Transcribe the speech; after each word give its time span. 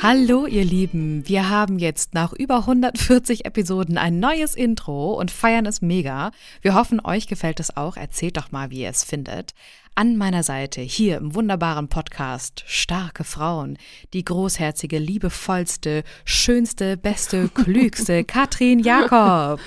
Hallo 0.00 0.46
ihr 0.46 0.64
Lieben, 0.64 1.28
wir 1.28 1.48
haben 1.48 1.78
jetzt 1.78 2.14
nach 2.14 2.32
über 2.32 2.58
140 2.58 3.44
Episoden 3.44 3.98
ein 3.98 4.18
neues 4.18 4.54
Intro 4.54 5.12
und 5.14 5.30
feiern 5.30 5.66
es 5.66 5.80
mega. 5.80 6.32
Wir 6.60 6.74
hoffen, 6.74 7.00
euch 7.04 7.28
gefällt 7.28 7.60
es 7.60 7.76
auch. 7.76 7.96
Erzählt 7.96 8.36
doch 8.36 8.50
mal, 8.50 8.70
wie 8.70 8.80
ihr 8.82 8.88
es 8.88 9.04
findet. 9.04 9.54
An 9.94 10.16
meiner 10.16 10.42
Seite, 10.42 10.80
hier 10.80 11.18
im 11.18 11.34
wunderbaren 11.34 11.88
Podcast 11.88 12.64
Starke 12.66 13.24
Frauen, 13.24 13.78
die 14.12 14.24
großherzige, 14.24 14.98
liebevollste, 14.98 16.02
schönste, 16.24 16.96
beste, 16.96 17.48
klügste 17.54 18.24
Katrin 18.24 18.80
Jakob. 18.80 19.60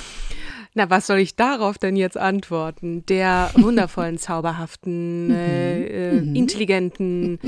Na, 0.78 0.90
was 0.90 1.08
soll 1.08 1.20
ich 1.20 1.38
darauf 1.38 1.78
denn 1.78 1.96
jetzt 1.96 2.18
antworten? 2.18 3.06
Der 3.08 3.50
wundervollen, 3.56 4.18
zauberhaften, 4.20 5.32
äh, 5.32 5.84
äh, 5.86 6.22
Mhm. 6.22 6.36
intelligenten, 6.36 7.40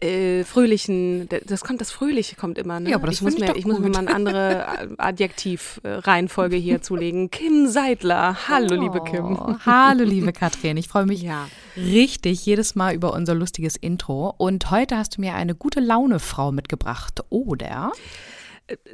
äh, 0.00 0.42
fröhlichen, 0.42 1.28
das 1.46 1.62
kommt, 1.62 1.80
das 1.80 1.92
Fröhliche 1.92 2.34
kommt 2.34 2.58
immer, 2.58 2.80
ne? 2.80 2.90
Ja, 2.90 2.96
aber 2.96 3.06
das 3.06 3.16
ich 3.16 3.22
muss 3.22 3.38
mir, 3.38 3.54
ich 3.54 3.64
muss 3.64 3.78
mir 3.78 3.90
mal 3.90 4.00
eine 4.00 4.12
andere 4.14 4.66
Adjektiv-Reihenfolge 4.98 6.56
hier 6.56 6.82
zulegen. 6.82 7.30
Kim 7.30 7.68
Seidler. 7.68 8.36
Hallo, 8.48 8.74
liebe 8.74 9.00
Kim. 9.04 9.36
Oh, 9.36 9.54
hallo, 9.64 10.02
liebe 10.02 10.32
Katrin. 10.32 10.76
Ich 10.76 10.88
freue 10.88 11.06
mich 11.06 11.22
Ja. 11.22 11.46
richtig 11.76 12.44
jedes 12.44 12.74
Mal 12.74 12.94
über 12.94 13.12
unser 13.14 13.34
lustiges 13.36 13.76
Intro. 13.76 14.34
Und 14.36 14.70
heute 14.72 14.96
hast 14.96 15.16
du 15.16 15.20
mir 15.20 15.34
eine 15.34 15.54
gute 15.54 15.78
Laune-Frau 15.78 16.50
mitgebracht, 16.50 17.20
oder? 17.30 17.92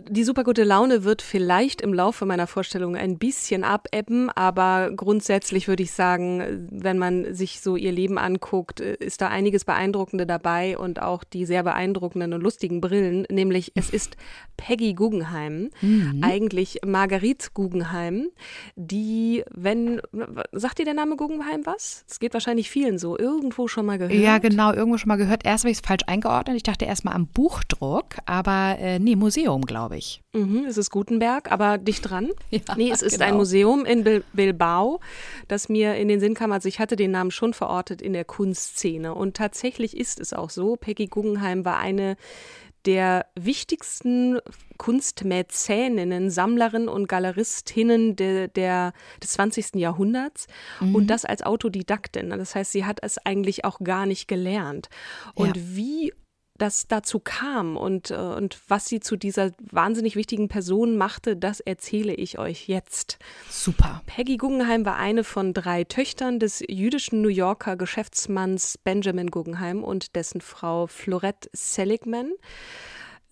Die 0.09 0.25
supergute 0.25 0.65
Laune 0.65 1.05
wird 1.05 1.23
vielleicht 1.23 1.81
im 1.81 1.95
Laufe 1.95 2.27
meiner 2.27 2.49
Vorstellung 2.49 2.97
ein 2.97 3.19
bisschen 3.19 3.63
abebben, 3.63 4.29
aber 4.31 4.91
grundsätzlich 4.97 5.69
würde 5.69 5.85
ich 5.85 5.93
sagen, 5.93 6.69
wenn 6.73 6.99
man 6.99 7.35
sich 7.35 7.61
so 7.61 7.77
ihr 7.77 7.93
Leben 7.93 8.19
anguckt, 8.19 8.81
ist 8.81 9.21
da 9.21 9.29
einiges 9.29 9.65
Beeindruckende 9.65 10.27
dabei 10.27 10.77
und 10.77 11.01
auch 11.01 11.23
die 11.23 11.47
sehr 11.47 11.63
beeindruckenden 11.63 12.33
und 12.33 12.41
lustigen 12.41 12.81
Brillen, 12.81 13.27
nämlich 13.31 13.71
es 13.77 13.91
ist 13.91 14.17
Peggy 14.57 14.95
Guggenheim, 14.95 15.71
eigentlich 16.21 16.81
Marguerite 16.85 17.51
Guggenheim, 17.55 18.29
die, 18.75 19.45
wenn, 19.55 20.01
sagt 20.51 20.79
dir 20.81 20.85
der 20.85 20.95
Name 20.95 21.15
Guggenheim 21.15 21.65
was? 21.65 22.05
Es 22.09 22.19
geht 22.19 22.35
wahrscheinlich 22.35 22.71
vielen 22.71 22.99
so, 22.99 23.17
irgendwo 23.17 23.69
schon 23.69 23.87
mal 23.87 23.99
gehört. 23.99 24.15
Ja, 24.15 24.39
genau, 24.39 24.73
irgendwo 24.73 24.99
schon 24.99 25.09
mal 25.09 25.17
gehört. 25.17 25.47
Erst 25.47 25.63
habe 25.63 25.71
ich 25.71 25.79
es 25.79 25.87
falsch 25.87 26.03
eingeordnet. 26.09 26.57
Ich 26.57 26.65
dachte 26.65 26.87
erst 26.87 27.05
mal 27.05 27.13
am 27.13 27.29
Buchdruck, 27.29 28.17
aber 28.27 28.77
äh, 28.81 28.99
nee, 28.99 29.15
Museum, 29.15 29.60
glaube 29.63 29.97
ich. 29.97 30.23
Mhm, 30.33 30.65
es 30.69 30.77
ist 30.77 30.91
Gutenberg, 30.91 31.51
aber 31.53 31.79
dicht 31.79 32.09
dran. 32.09 32.31
Ja, 32.51 32.61
nee, 32.77 32.91
es 32.91 33.03
ist 33.03 33.15
genau. 33.15 33.25
ein 33.27 33.37
Museum 33.37 33.85
in 33.85 34.05
Bil 34.05 34.25
Bilbao, 34.33 35.01
das 35.49 35.69
mir 35.69 35.95
in 35.97 36.09
den 36.09 36.21
Sinn 36.21 36.35
kam. 36.35 36.53
Also 36.53 36.69
ich 36.69 36.79
hatte 36.81 36.97
den 36.97 37.11
Namen 37.13 37.31
schon 37.31 37.55
verortet 37.55 38.03
in 38.03 38.13
der 38.13 38.25
Kunstszene. 38.25 39.15
Und 39.15 39.37
tatsächlich 39.37 39.97
ist 39.97 40.21
es 40.21 40.33
auch 40.33 40.51
so. 40.51 40.77
Peggy 40.77 41.07
Guggenheim 41.07 41.65
war 41.65 41.79
eine 41.79 42.17
der 42.87 43.27
wichtigsten 43.39 44.39
Kunstmäzeninnen, 44.79 46.31
Sammlerinnen 46.31 46.89
und 46.89 47.09
Galeristinnen 47.09 48.17
der, 48.17 48.49
der, 48.49 48.93
des 49.23 49.33
20. 49.33 49.75
Jahrhunderts 49.77 50.47
und 50.81 51.09
das 51.09 51.25
als 51.25 51.43
Autodidaktin. 51.43 52.31
Das 52.31 52.55
heißt, 52.55 52.73
sie 52.73 52.85
hat 52.87 52.99
es 53.03 53.19
eigentlich 53.19 53.65
auch 53.65 53.81
gar 53.81 54.07
nicht 54.07 54.29
gelernt. 54.29 54.89
Und 55.35 55.57
Ja. 55.57 55.63
wie 55.67 56.13
das 56.61 56.87
dazu 56.87 57.21
kam 57.21 57.77
und, 57.77 58.11
äh, 58.11 58.17
und 58.17 58.61
was 58.69 58.87
sie 58.87 59.01
zu 59.01 59.17
dieser 59.17 59.53
wahnsinnig 59.59 60.17
wichtigen 60.17 60.49
Person 60.49 60.97
machte, 60.97 61.37
das 61.37 61.61
erzähle 61.61 62.15
ich 62.15 62.39
euch 62.39 62.69
jetzt. 62.69 63.19
Super. 63.49 64.03
Peggy 64.07 64.37
Guggenheim 64.37 64.85
war 64.85 64.97
eine 64.97 65.25
von 65.25 65.55
drei 65.55 65.85
Töchtern 65.85 66.39
des 66.39 66.63
jüdischen 66.69 67.23
New 67.23 67.29
Yorker 67.29 67.77
Geschäftsmanns 67.77 68.79
Benjamin 68.79 69.31
Guggenheim 69.31 69.83
und 69.83 70.17
dessen 70.17 70.41
Frau 70.41 70.87
Florette 70.87 71.49
Seligman. 71.53 72.33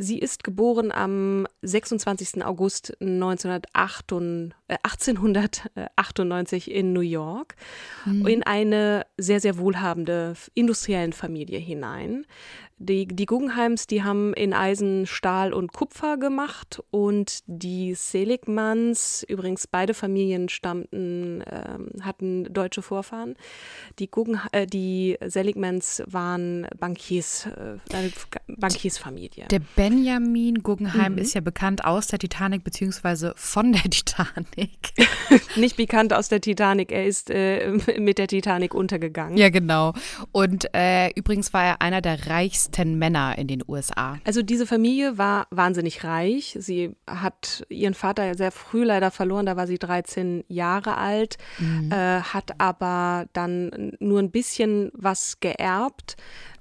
Sie 0.01 0.21
ist 0.21 0.45
geboren 0.45 0.93
am 0.93 1.49
26. 1.63 2.45
August 2.45 2.97
1998, 3.01 4.55
äh, 4.69 4.77
1898 4.85 6.71
in 6.71 6.93
New 6.93 7.01
York 7.01 7.57
in 8.07 8.45
eine 8.45 9.07
sehr, 9.17 9.41
sehr 9.41 9.59
wohlhabende 9.59 10.35
industriellen 10.55 11.13
Familie 11.13 11.59
hinein. 11.59 12.27
Die, 12.81 13.07
die 13.07 13.27
Guggenheims, 13.27 13.89
die 13.89 14.05
haben 14.05 14.33
in 14.35 14.53
Eisen, 14.53 15.05
Stahl 15.07 15.53
und 15.53 15.73
Kupfer 15.73 16.17
gemacht 16.17 16.81
und 16.93 17.41
die 17.47 17.95
Seligmans, 17.95 19.25
übrigens 19.29 19.67
beide 19.67 19.95
Familien 19.95 20.49
stammten, 20.49 21.43
ähm, 21.51 21.91
hatten 22.03 22.45
deutsche 22.53 22.83
Vorfahren. 22.83 23.35
Die, 23.99 24.09
Guggen, 24.09 24.41
äh, 24.53 24.65
die 24.65 25.19
Seligmans 25.27 26.05
waren 26.07 26.69
Bankiers, 26.79 27.47
äh, 27.47 27.79
Bankiersfamilie. 28.47 29.49
Der 29.49 29.61
Benjamin 29.89 30.63
Guggenheim 30.63 31.17
ist 31.17 31.35
ja 31.35 31.41
bekannt 31.41 31.85
aus 31.85 32.09
der 32.09 32.19
Titanic 32.19 32.63
beziehungsweise 32.63 33.33
von 33.37 33.73
der 33.73 33.83
Titanic. 33.91 34.93
Nicht 35.57 35.79
bekannt 35.79 36.13
aus 36.13 36.29
der 36.29 36.43
Titanic, 36.43 36.93
er 36.93 37.07
ist 37.07 37.31
äh, 37.31 37.79
mit 37.99 38.19
der 38.19 38.27
Titanic 38.27 38.75
untergegangen. 38.75 39.39
ja, 39.39 39.49
genau. 39.49 39.95
Und 40.31 40.67
äh, 40.75 41.11
übrigens 41.15 41.55
war 41.55 41.65
er 41.65 41.81
einer 41.81 42.03
der 42.03 42.27
reichsten 42.27 42.99
Männer 42.99 43.39
in 43.39 43.47
den 43.49 43.63
USA. 43.67 44.19
Also 44.25 44.43
diese 44.43 44.67
Familie 44.67 45.17
war 45.17 45.47
wahnsinnig 45.51 46.05
reich. 46.05 46.57
Sie 46.61 46.95
hat 47.09 47.65
ihren 47.71 47.95
Vater 47.95 48.35
sehr 48.35 48.53
früh 48.53 48.85
leider 48.85 49.11
verloren, 49.11 49.47
da 49.47 49.57
war 49.57 49.67
sie 49.67 49.79
13 49.79 50.45
Jahre 50.49 50.99
alt, 50.99 51.39
äh, 51.91 51.95
hat 51.95 52.61
aber 52.61 53.27
dann 53.33 53.93
nur 54.01 54.19
ein 54.19 54.31
bisschen 54.31 54.91
was 54.93 55.41
geerbt. 55.41 56.17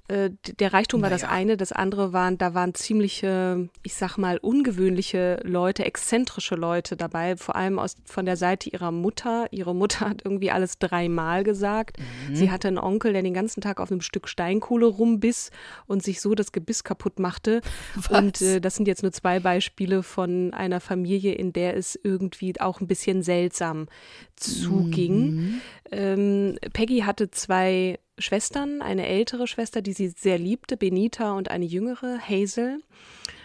Äh, 0.08 0.30
Der 0.60 0.74
Reichtum 0.74 1.02
war 1.02 1.10
das 1.10 1.24
eine, 1.24 1.58
das 1.58 1.72
andere 1.72 2.14
waren, 2.14 2.38
da 2.38 2.54
waren 2.54 2.74
ziemliche, 2.74 3.70
ich 3.84 3.94
sag 3.96 4.18
mal, 4.18 4.38
ungewöhnliche 4.38 5.40
Leute, 5.44 5.84
exzentrische 5.86 6.56
Leute 6.56 6.96
dabei, 6.96 7.36
vor 7.36 7.56
allem 7.56 7.78
aus, 7.78 7.96
von 8.06 8.26
der 8.26 8.38
Seite 8.38 8.70
ihrer 8.70 8.92
Mutter. 8.92 9.48
Ihre 9.52 9.76
Mutter 9.76 10.10
hat 10.10 10.22
irgendwie 10.24 10.52
alles 10.52 10.80
dreimal 10.80 11.44
gesagt. 11.44 11.98
Sie 12.34 12.52
hatte 12.52 12.68
einen 12.70 12.78
Onkel, 12.78 13.14
der 13.14 13.22
den 13.22 13.34
ganzen 13.34 13.62
Tag 13.62 13.80
auf 13.80 13.92
einem 13.92 14.02
Stück 14.02 14.28
Steinkohle 14.28 14.86
rumbiss 14.86 15.52
und 15.88 16.04
sich 16.04 16.22
so 16.22 16.36
das 16.36 16.52
Gebiss 16.52 16.84
kaputt 16.84 17.20
machte. 17.20 17.62
Und 18.10 18.42
äh, 18.42 18.62
das 18.62 18.76
sind 18.76 18.88
jetzt 18.88 19.04
nur 19.04 19.12
zwei 19.12 19.40
Beispiele 19.40 20.04
von 20.04 20.54
einer 20.54 20.80
Familie, 20.80 21.34
in 21.34 21.52
der 21.52 21.76
es 21.76 22.00
irgendwie 22.02 22.60
auch 22.60 22.80
ein 22.80 22.88
bisschen 22.88 23.24
seltsam 23.24 23.88
zuging. 24.36 25.62
Ähm, 25.92 26.58
Peggy 26.74 27.00
hatte 27.00 27.32
zwei 27.32 28.00
Schwestern, 28.18 28.82
eine 28.82 29.08
ältere 29.08 29.48
Schwester, 29.48 29.82
die 29.82 29.94
sie 29.94 30.10
sehr 30.10 30.38
liebte, 30.38 30.78
Benita, 30.78 31.34
und 31.34 31.52
eine 31.52 31.66
jüngere, 31.66 32.20
Hazel. 32.20 32.82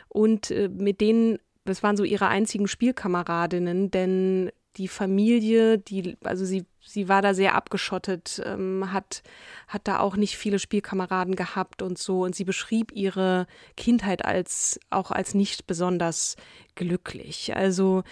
Und 0.08 0.50
äh, 0.50 0.68
mit 0.68 1.00
denen, 1.00 1.38
das 1.64 1.82
waren 1.82 1.96
so 1.96 2.04
ihre 2.04 2.28
einzigen 2.28 2.68
Spielkameradinnen, 2.68 3.90
denn 3.90 4.50
die 4.76 4.88
Familie, 4.88 5.78
die, 5.78 6.16
also 6.24 6.44
sie, 6.44 6.64
sie 6.80 7.08
war 7.08 7.20
da 7.20 7.34
sehr 7.34 7.54
abgeschottet, 7.54 8.42
ähm, 8.44 8.92
hat, 8.92 9.22
hat 9.68 9.86
da 9.86 10.00
auch 10.00 10.16
nicht 10.16 10.36
viele 10.36 10.58
Spielkameraden 10.58 11.36
gehabt 11.36 11.82
und 11.82 11.98
so. 11.98 12.22
Und 12.22 12.34
sie 12.34 12.44
beschrieb 12.44 12.92
ihre 12.92 13.46
Kindheit 13.76 14.24
als 14.24 14.80
auch 14.88 15.10
als 15.10 15.34
nicht 15.34 15.66
besonders 15.66 16.36
glücklich. 16.74 17.54
Also 17.54 18.02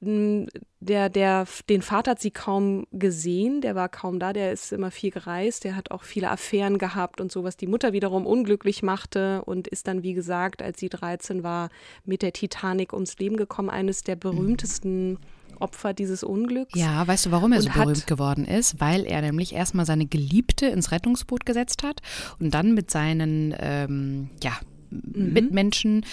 Der, 0.00 1.08
der, 1.08 1.46
den 1.68 1.82
Vater 1.82 2.12
hat 2.12 2.20
sie 2.20 2.30
kaum 2.30 2.86
gesehen, 2.92 3.60
der 3.60 3.74
war 3.74 3.88
kaum 3.88 4.20
da, 4.20 4.32
der 4.32 4.52
ist 4.52 4.72
immer 4.72 4.92
viel 4.92 5.10
gereist, 5.10 5.64
der 5.64 5.74
hat 5.74 5.90
auch 5.90 6.04
viele 6.04 6.30
Affären 6.30 6.78
gehabt 6.78 7.20
und 7.20 7.32
so, 7.32 7.42
was 7.42 7.56
die 7.56 7.66
Mutter 7.66 7.92
wiederum 7.92 8.24
unglücklich 8.24 8.84
machte 8.84 9.42
und 9.44 9.66
ist 9.66 9.88
dann, 9.88 10.04
wie 10.04 10.14
gesagt, 10.14 10.62
als 10.62 10.78
sie 10.78 10.88
13 10.88 11.42
war, 11.42 11.70
mit 12.04 12.22
der 12.22 12.32
Titanic 12.32 12.92
ums 12.92 13.18
Leben 13.18 13.36
gekommen, 13.36 13.70
eines 13.70 14.04
der 14.04 14.14
berühmtesten 14.14 15.18
Opfer 15.60 15.92
dieses 15.92 16.22
Unglücks. 16.22 16.78
Ja, 16.78 17.06
weißt 17.06 17.26
du, 17.26 17.30
warum 17.32 17.52
er 17.52 17.62
so 17.62 17.70
berühmt 17.70 18.06
geworden 18.06 18.44
ist? 18.44 18.80
Weil 18.80 19.04
er 19.04 19.20
nämlich 19.20 19.54
erstmal 19.54 19.86
seine 19.86 20.06
Geliebte 20.06 20.66
ins 20.66 20.92
Rettungsboot 20.92 21.44
gesetzt 21.44 21.82
hat 21.82 22.00
und 22.38 22.54
dann 22.54 22.74
mit 22.74 22.90
seinen 22.90 23.54
ähm, 23.58 24.30
ja, 24.42 24.52
mhm. 24.90 25.32
Mitmenschen 25.32 26.06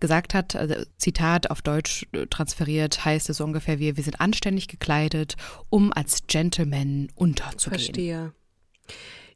gesagt 0.00 0.34
hat, 0.34 0.54
also 0.54 0.74
Zitat 0.96 1.50
auf 1.50 1.62
Deutsch 1.62 2.06
äh, 2.12 2.26
transferiert, 2.26 3.04
heißt 3.04 3.30
es 3.30 3.40
ungefähr 3.40 3.78
wie, 3.78 3.96
wir 3.96 4.04
sind 4.04 4.20
anständig 4.20 4.68
gekleidet, 4.68 5.36
um 5.70 5.92
als 5.92 6.26
Gentleman 6.26 7.08
unterzugehen. 7.14 7.80
Verstehe. 7.80 8.32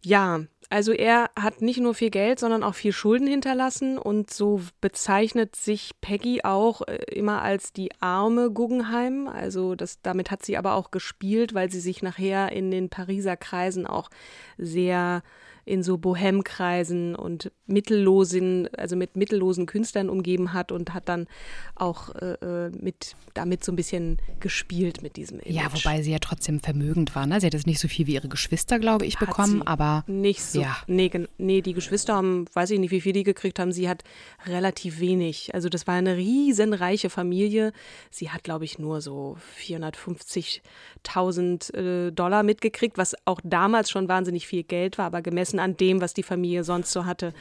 Ja, 0.04 0.40
also 0.72 0.92
er 0.92 1.30
hat 1.38 1.60
nicht 1.60 1.80
nur 1.80 1.94
viel 1.94 2.08
Geld, 2.08 2.38
sondern 2.38 2.62
auch 2.62 2.74
viel 2.74 2.92
Schulden 2.92 3.26
hinterlassen 3.26 3.98
und 3.98 4.32
so 4.32 4.62
bezeichnet 4.80 5.54
sich 5.54 5.90
Peggy 6.00 6.44
auch 6.44 6.80
äh, 6.88 6.96
immer 7.12 7.42
als 7.42 7.74
die 7.74 7.90
arme 8.00 8.50
Guggenheim. 8.50 9.28
Also 9.28 9.74
das, 9.74 10.00
damit 10.00 10.30
hat 10.30 10.44
sie 10.44 10.56
aber 10.56 10.74
auch 10.74 10.90
gespielt, 10.90 11.52
weil 11.52 11.70
sie 11.70 11.80
sich 11.80 12.02
nachher 12.02 12.52
in 12.52 12.70
den 12.70 12.88
Pariser 12.88 13.36
Kreisen 13.36 13.86
auch 13.86 14.08
sehr 14.56 15.22
in 15.64 15.82
so 15.82 15.98
Bohemkreisen 15.98 17.14
und 17.14 17.52
mittellosen, 17.66 18.68
also 18.76 18.96
mit 18.96 19.16
mittellosen 19.16 19.66
Künstlern 19.66 20.08
umgeben 20.08 20.52
hat 20.52 20.72
und 20.72 20.94
hat 20.94 21.08
dann 21.08 21.26
auch 21.74 22.14
äh, 22.16 22.34
äh, 22.34 22.70
mit 22.70 23.16
damit 23.34 23.64
so 23.64 23.72
ein 23.72 23.76
bisschen 23.76 24.18
gespielt 24.40 25.02
mit 25.02 25.16
diesem 25.16 25.40
Image. 25.40 25.54
Ja, 25.54 25.72
wobei 25.72 26.02
sie 26.02 26.12
ja 26.12 26.18
trotzdem 26.18 26.60
vermögend 26.60 27.14
war. 27.14 27.26
Ne? 27.26 27.40
Sie 27.40 27.46
hat 27.46 27.54
jetzt 27.54 27.66
nicht 27.66 27.80
so 27.80 27.88
viel 27.88 28.06
wie 28.06 28.14
ihre 28.14 28.28
Geschwister, 28.28 28.78
glaube 28.78 29.06
ich, 29.06 29.18
bekommen, 29.18 29.62
aber 29.62 30.04
nicht 30.06 30.42
so. 30.42 30.60
Ja. 30.60 30.76
Nee, 30.86 31.10
nee, 31.38 31.62
die 31.62 31.72
Geschwister 31.72 32.14
haben, 32.14 32.44
weiß 32.52 32.70
ich 32.70 32.78
nicht, 32.78 32.90
wie 32.90 33.00
viel 33.00 33.12
die 33.12 33.22
gekriegt 33.22 33.58
haben. 33.58 33.72
Sie 33.72 33.88
hat 33.88 34.04
relativ 34.46 35.00
wenig. 35.00 35.54
Also 35.54 35.68
das 35.68 35.86
war 35.86 35.94
eine 35.94 36.16
riesenreiche 36.16 37.10
Familie. 37.10 37.72
Sie 38.10 38.30
hat, 38.30 38.44
glaube 38.44 38.64
ich, 38.64 38.78
nur 38.78 39.00
so 39.00 39.36
450.000 39.60 41.74
äh, 41.74 42.12
Dollar 42.12 42.42
mitgekriegt, 42.42 42.98
was 42.98 43.14
auch 43.24 43.40
damals 43.44 43.90
schon 43.90 44.08
wahnsinnig 44.08 44.46
viel 44.46 44.64
Geld 44.64 44.98
war, 44.98 45.06
aber 45.06 45.22
gemessen 45.22 45.51
an 45.58 45.76
dem, 45.76 46.00
was 46.00 46.14
die 46.14 46.22
Familie 46.22 46.64
sonst 46.64 46.92
so 46.92 47.04
hatte, 47.04 47.32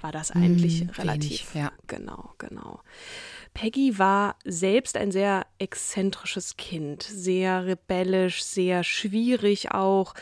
war 0.00 0.12
das 0.12 0.30
eigentlich 0.30 0.80
hm, 0.80 0.90
relativ. 0.90 1.54
Wenig, 1.54 1.54
ja. 1.54 1.72
Genau, 1.86 2.30
genau. 2.38 2.80
Peggy 3.52 3.98
war 3.98 4.36
selbst 4.44 4.96
ein 4.96 5.10
sehr 5.10 5.44
exzentrisches 5.58 6.56
Kind, 6.56 7.02
sehr 7.02 7.66
rebellisch, 7.66 8.44
sehr 8.44 8.84
schwierig 8.84 9.72
auch. 9.72 10.14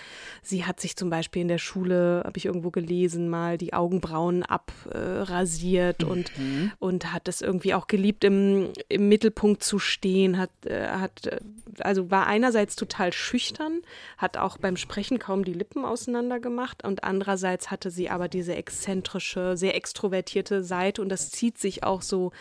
Sie 0.42 0.64
hat 0.64 0.80
sich 0.80 0.96
zum 0.96 1.10
Beispiel 1.10 1.42
in 1.42 1.48
der 1.48 1.58
Schule, 1.58 2.22
habe 2.24 2.38
ich 2.38 2.46
irgendwo 2.46 2.70
gelesen, 2.70 3.28
mal 3.28 3.58
die 3.58 3.74
Augenbrauen 3.74 4.44
abrasiert 4.44 6.02
äh, 6.02 6.04
mhm. 6.04 6.10
und, 6.10 6.32
und 6.78 7.12
hat 7.12 7.28
es 7.28 7.42
irgendwie 7.42 7.74
auch 7.74 7.86
geliebt, 7.86 8.24
im, 8.24 8.70
im 8.88 9.08
Mittelpunkt 9.08 9.62
zu 9.62 9.78
stehen, 9.78 10.38
hat, 10.38 10.50
äh, 10.64 10.88
hat, 10.88 11.26
äh, 11.26 11.38
also 11.80 12.10
war 12.10 12.26
einerseits 12.26 12.76
total 12.76 13.12
schüchtern, 13.12 13.82
hat 14.16 14.36
auch 14.36 14.58
beim 14.58 14.76
Sprechen 14.76 15.18
kaum 15.18 15.44
die 15.44 15.52
Lippen 15.52 15.84
auseinander 15.84 16.40
gemacht 16.40 16.84
und 16.84 17.04
andererseits 17.04 17.70
hatte 17.70 17.90
sie 17.90 18.10
aber 18.10 18.28
diese 18.28 18.54
exzentrische, 18.54 19.56
sehr 19.56 19.74
extrovertierte 19.74 20.62
Seite 20.62 21.02
und 21.02 21.08
das 21.08 21.30
zieht 21.30 21.58
sich 21.58 21.84
auch 21.84 22.02
so 22.02 22.32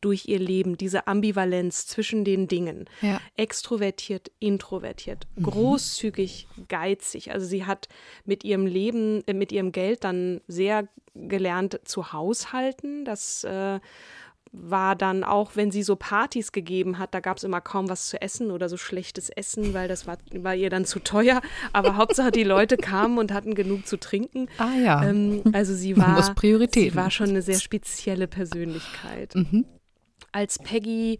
durch 0.00 0.26
ihr 0.26 0.38
Leben, 0.38 0.76
diese 0.76 1.06
Ambivalenz 1.06 1.86
zwischen 1.86 2.24
den 2.24 2.48
Dingen. 2.48 2.88
Ja. 3.02 3.20
Extrovertiert, 3.36 4.30
introvertiert, 4.38 5.26
mhm. 5.36 5.44
großzügig, 5.44 6.48
geizig. 6.68 7.32
Also 7.32 7.46
sie 7.46 7.66
hat 7.66 7.88
mit 8.24 8.44
ihrem 8.44 8.66
Leben, 8.66 9.22
äh, 9.26 9.34
mit 9.34 9.52
ihrem 9.52 9.72
Geld 9.72 10.04
dann 10.04 10.40
sehr 10.46 10.88
gelernt 11.14 11.80
zu 11.84 12.12
haushalten. 12.12 13.04
Das 13.04 13.44
äh, 13.44 13.80
war 14.52 14.96
dann 14.96 15.22
auch, 15.22 15.52
wenn 15.54 15.70
sie 15.70 15.84
so 15.84 15.94
Partys 15.94 16.50
gegeben 16.50 16.98
hat, 16.98 17.14
da 17.14 17.20
gab 17.20 17.36
es 17.36 17.44
immer 17.44 17.60
kaum 17.60 17.88
was 17.88 18.08
zu 18.08 18.20
essen 18.20 18.50
oder 18.50 18.68
so 18.68 18.76
schlechtes 18.76 19.30
Essen, 19.30 19.74
weil 19.74 19.86
das 19.86 20.06
war, 20.06 20.18
war 20.32 20.56
ihr 20.56 20.70
dann 20.70 20.84
zu 20.84 20.98
teuer. 20.98 21.40
Aber 21.72 21.96
Hauptsache 21.96 22.32
die 22.32 22.42
Leute 22.42 22.76
kamen 22.76 23.18
und 23.18 23.32
hatten 23.32 23.54
genug 23.54 23.86
zu 23.86 23.96
trinken. 23.96 24.48
Ah 24.58 24.74
ja. 24.74 25.04
Ähm, 25.04 25.42
also 25.52 25.74
sie 25.74 25.96
war, 25.96 26.34
sie 26.72 26.94
war 26.96 27.10
schon 27.10 27.28
eine 27.30 27.42
sehr 27.42 27.60
spezielle 27.60 28.26
Persönlichkeit. 28.26 29.34
Mhm. 29.36 29.66
Als 30.32 30.58
Peggy 30.58 31.18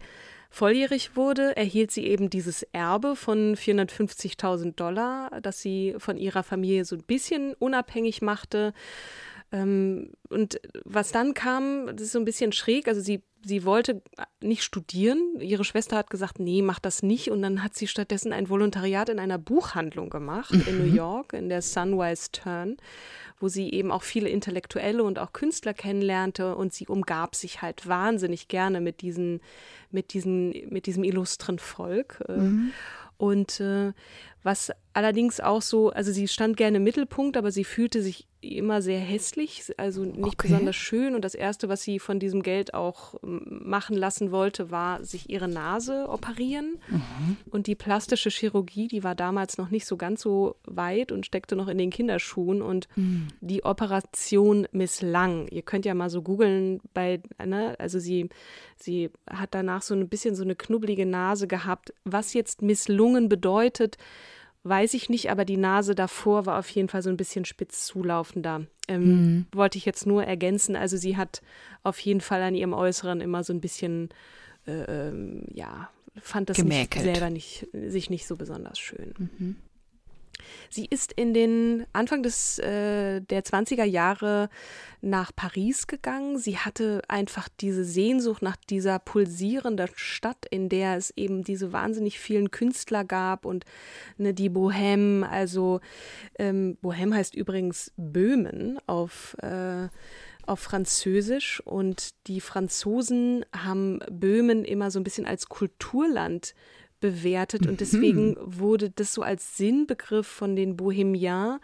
volljährig 0.49 1.15
wurde, 1.15 1.55
erhielt 1.55 1.91
sie 1.91 2.05
eben 2.05 2.29
dieses 2.29 2.63
Erbe 2.73 3.15
von 3.15 3.55
450.000 3.55 4.75
Dollar, 4.75 5.31
das 5.41 5.61
sie 5.61 5.95
von 5.97 6.17
ihrer 6.17 6.43
Familie 6.43 6.83
so 6.83 6.97
ein 6.97 7.03
bisschen 7.03 7.53
unabhängig 7.53 8.21
machte. 8.21 8.73
Ähm, 9.51 10.11
und 10.29 10.61
was 10.85 11.11
dann 11.11 11.33
kam, 11.33 11.87
das 11.87 12.01
ist 12.01 12.11
so 12.13 12.19
ein 12.19 12.25
bisschen 12.25 12.51
schräg. 12.51 12.87
Also 12.87 13.01
sie, 13.01 13.21
sie 13.43 13.65
wollte 13.65 14.01
nicht 14.41 14.63
studieren. 14.63 15.39
Ihre 15.39 15.63
Schwester 15.63 15.97
hat 15.97 16.09
gesagt, 16.09 16.39
nee, 16.39 16.61
mach 16.61 16.79
das 16.79 17.03
nicht. 17.03 17.31
Und 17.31 17.41
dann 17.41 17.63
hat 17.63 17.75
sie 17.75 17.87
stattdessen 17.87 18.33
ein 18.33 18.49
Volontariat 18.49 19.09
in 19.09 19.19
einer 19.19 19.37
Buchhandlung 19.37 20.09
gemacht 20.09 20.53
mhm. 20.53 20.63
in 20.67 20.77
New 20.77 20.95
York, 20.95 21.33
in 21.33 21.49
der 21.49 21.61
Sunwise 21.61 22.31
Turn 22.31 22.77
wo 23.41 23.47
sie 23.47 23.71
eben 23.71 23.91
auch 23.91 24.03
viele 24.03 24.29
Intellektuelle 24.29 25.03
und 25.03 25.19
auch 25.19 25.33
Künstler 25.33 25.73
kennenlernte 25.73 26.55
und 26.55 26.73
sie 26.73 26.87
umgab 26.87 27.35
sich 27.35 27.61
halt 27.61 27.87
wahnsinnig 27.87 28.47
gerne 28.47 28.81
mit 28.81 29.01
diesen, 29.01 29.41
mit 29.89 30.13
diesen, 30.13 30.51
mit 30.69 30.85
diesem 30.85 31.03
illustren 31.03 31.59
Volk. 31.59 32.23
Äh. 32.27 32.37
Mhm. 32.37 32.73
Und 33.17 33.59
äh, 33.59 33.93
was 34.43 34.71
allerdings 34.93 35.39
auch 35.39 35.61
so, 35.61 35.89
also 35.89 36.11
sie 36.11 36.27
stand 36.27 36.57
gerne 36.57 36.77
im 36.77 36.83
Mittelpunkt, 36.83 37.37
aber 37.37 37.51
sie 37.51 37.63
fühlte 37.63 38.01
sich 38.01 38.27
immer 38.41 38.81
sehr 38.81 38.99
hässlich, 38.99 39.71
also 39.77 40.03
nicht 40.03 40.17
okay. 40.19 40.47
besonders 40.47 40.75
schön. 40.75 41.13
Und 41.13 41.23
das 41.23 41.35
Erste, 41.35 41.69
was 41.69 41.83
sie 41.83 41.99
von 41.99 42.19
diesem 42.19 42.41
Geld 42.41 42.73
auch 42.73 43.13
ähm, 43.23 43.61
machen 43.63 43.95
lassen 43.95 44.31
wollte, 44.31 44.71
war 44.71 45.03
sich 45.05 45.29
ihre 45.29 45.47
Nase 45.47 46.09
operieren. 46.09 46.79
Mhm. 46.89 47.37
Und 47.51 47.67
die 47.67 47.75
plastische 47.75 48.31
Chirurgie, 48.31 48.87
die 48.87 49.03
war 49.03 49.13
damals 49.13 49.59
noch 49.59 49.69
nicht 49.69 49.85
so 49.85 49.95
ganz 49.95 50.21
so 50.21 50.55
weit 50.65 51.11
und 51.11 51.25
steckte 51.25 51.55
noch 51.55 51.67
in 51.67 51.77
den 51.77 51.91
Kinderschuhen. 51.91 52.63
Und 52.63 52.87
mhm. 52.95 53.27
die 53.41 53.63
Operation 53.63 54.67
misslang. 54.71 55.47
Ihr 55.49 55.61
könnt 55.61 55.85
ja 55.85 55.93
mal 55.93 56.09
so 56.09 56.23
googeln 56.23 56.81
bei, 56.95 57.21
ne, 57.43 57.75
also 57.77 57.99
sie, 57.99 58.29
sie 58.75 59.11
hat 59.29 59.53
danach 59.53 59.83
so 59.83 59.93
ein 59.93 60.09
bisschen 60.09 60.35
so 60.35 60.43
eine 60.43 60.55
knubbelige 60.55 61.05
Nase 61.05 61.47
gehabt. 61.47 61.93
Was 62.05 62.33
jetzt 62.33 62.63
misslungen 62.63 63.29
bedeutet, 63.29 63.97
weiß 64.63 64.93
ich 64.93 65.09
nicht, 65.09 65.31
aber 65.31 65.45
die 65.45 65.57
Nase 65.57 65.95
davor 65.95 66.45
war 66.45 66.59
auf 66.59 66.69
jeden 66.69 66.87
Fall 66.87 67.01
so 67.01 67.09
ein 67.09 67.17
bisschen 67.17 67.45
spitz 67.45 67.85
zulaufender. 67.85 68.65
Ähm, 68.87 69.03
mhm. 69.03 69.45
Wollte 69.53 69.77
ich 69.77 69.85
jetzt 69.85 70.05
nur 70.05 70.23
ergänzen. 70.23 70.75
Also 70.75 70.97
sie 70.97 71.17
hat 71.17 71.41
auf 71.83 71.99
jeden 71.99 72.21
Fall 72.21 72.41
an 72.41 72.55
ihrem 72.55 72.73
Äußeren 72.73 73.21
immer 73.21 73.43
so 73.43 73.53
ein 73.53 73.61
bisschen, 73.61 74.09
äh, 74.67 75.07
ähm, 75.09 75.45
ja, 75.51 75.89
fand 76.19 76.49
das 76.49 76.57
nicht, 76.57 76.93
selber 76.93 77.29
nicht, 77.29 77.67
sich 77.73 78.09
nicht 78.09 78.27
so 78.27 78.35
besonders 78.35 78.79
schön. 78.79 79.13
Mhm. 79.17 79.55
Sie 80.69 80.85
ist 80.85 81.11
in 81.13 81.33
den 81.33 81.85
Anfang 81.93 82.23
des, 82.23 82.59
äh, 82.59 83.21
der 83.21 83.43
20er 83.43 83.83
Jahre 83.83 84.49
nach 85.01 85.31
Paris 85.35 85.87
gegangen. 85.87 86.37
Sie 86.37 86.57
hatte 86.57 87.01
einfach 87.07 87.49
diese 87.59 87.83
Sehnsucht 87.83 88.41
nach 88.41 88.55
dieser 88.55 88.99
pulsierenden 88.99 89.89
Stadt, 89.95 90.45
in 90.49 90.69
der 90.69 90.97
es 90.97 91.11
eben 91.15 91.43
diese 91.43 91.73
wahnsinnig 91.73 92.19
vielen 92.19 92.51
Künstler 92.51 93.03
gab 93.03 93.45
und 93.45 93.65
ne, 94.17 94.33
die 94.33 94.49
Bohème, 94.49 95.23
also 95.23 95.79
ähm, 96.37 96.77
Bohème 96.81 97.15
heißt 97.15 97.35
übrigens 97.35 97.91
Böhmen 97.97 98.79
auf 98.87 99.35
äh, 99.41 99.87
auf 100.47 100.59
Französisch 100.59 101.61
und 101.61 102.27
die 102.27 102.41
Franzosen 102.41 103.45
haben 103.55 103.99
Böhmen 104.11 104.65
immer 104.65 104.91
so 104.91 104.99
ein 104.99 105.03
bisschen 105.03 105.25
als 105.25 105.47
Kulturland 105.47 106.55
bewertet 107.01 107.67
und 107.67 107.81
deswegen 107.81 108.29
mhm. 108.29 108.37
wurde 108.45 108.89
das 108.91 109.13
so 109.13 109.23
als 109.23 109.57
Sinnbegriff 109.57 110.27
von 110.27 110.55
den 110.55 110.77
Bohemiens, 110.77 111.59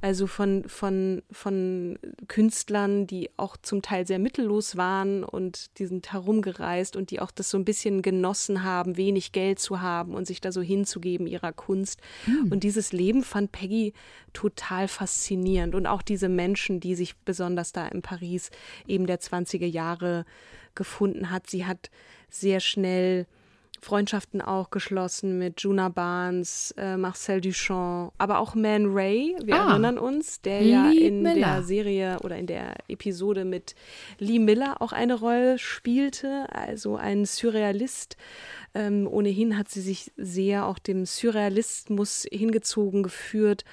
also 0.00 0.26
von, 0.26 0.64
von, 0.66 1.22
von 1.30 1.98
Künstlern, 2.26 3.06
die 3.06 3.30
auch 3.36 3.56
zum 3.56 3.82
Teil 3.82 4.06
sehr 4.06 4.18
mittellos 4.18 4.76
waren 4.76 5.22
und 5.22 5.78
die 5.78 5.86
sind 5.86 6.12
herumgereist 6.12 6.96
und 6.96 7.10
die 7.10 7.20
auch 7.20 7.30
das 7.30 7.50
so 7.50 7.58
ein 7.58 7.64
bisschen 7.64 8.02
genossen 8.02 8.64
haben, 8.64 8.96
wenig 8.96 9.32
Geld 9.32 9.60
zu 9.60 9.80
haben 9.80 10.14
und 10.14 10.26
sich 10.26 10.40
da 10.40 10.50
so 10.50 10.62
hinzugeben 10.62 11.26
ihrer 11.26 11.52
Kunst. 11.52 12.00
Mhm. 12.26 12.50
Und 12.50 12.64
dieses 12.64 12.92
Leben 12.92 13.22
fand 13.22 13.52
Peggy 13.52 13.92
total 14.32 14.88
faszinierend 14.88 15.74
und 15.74 15.86
auch 15.86 16.02
diese 16.02 16.28
Menschen, 16.28 16.80
die 16.80 16.94
sich 16.94 17.16
besonders 17.18 17.72
da 17.72 17.86
in 17.86 18.02
Paris 18.02 18.50
eben 18.86 19.06
der 19.06 19.20
20er 19.20 19.66
Jahre 19.66 20.24
gefunden 20.74 21.30
hat. 21.30 21.50
Sie 21.50 21.66
hat 21.66 21.90
sehr 22.30 22.60
schnell 22.60 23.26
Freundschaften 23.80 24.40
auch 24.40 24.70
geschlossen 24.70 25.38
mit 25.38 25.60
Juna 25.60 25.88
Barnes, 25.88 26.74
äh, 26.76 26.96
Marcel 26.96 27.40
Duchamp, 27.40 28.12
aber 28.18 28.38
auch 28.38 28.54
Man 28.54 28.86
Ray, 28.86 29.36
wir 29.44 29.54
ah, 29.54 29.70
erinnern 29.70 29.98
uns, 29.98 30.40
der 30.40 30.60
Lee 30.60 30.70
ja 30.70 30.90
in 30.90 31.22
Miller. 31.22 31.34
der 31.34 31.62
Serie 31.62 32.18
oder 32.22 32.36
in 32.36 32.46
der 32.46 32.74
Episode 32.88 33.44
mit 33.44 33.74
Lee 34.18 34.38
Miller 34.38 34.80
auch 34.80 34.92
eine 34.92 35.18
Rolle 35.18 35.58
spielte, 35.58 36.46
also 36.50 36.96
ein 36.96 37.24
Surrealist. 37.24 38.16
Ähm, 38.74 39.08
ohnehin 39.10 39.56
hat 39.56 39.68
sie 39.68 39.80
sich 39.80 40.12
sehr 40.16 40.66
auch 40.66 40.78
dem 40.78 41.06
Surrealismus 41.06 42.26
hingezogen 42.30 43.02
geführt. 43.02 43.64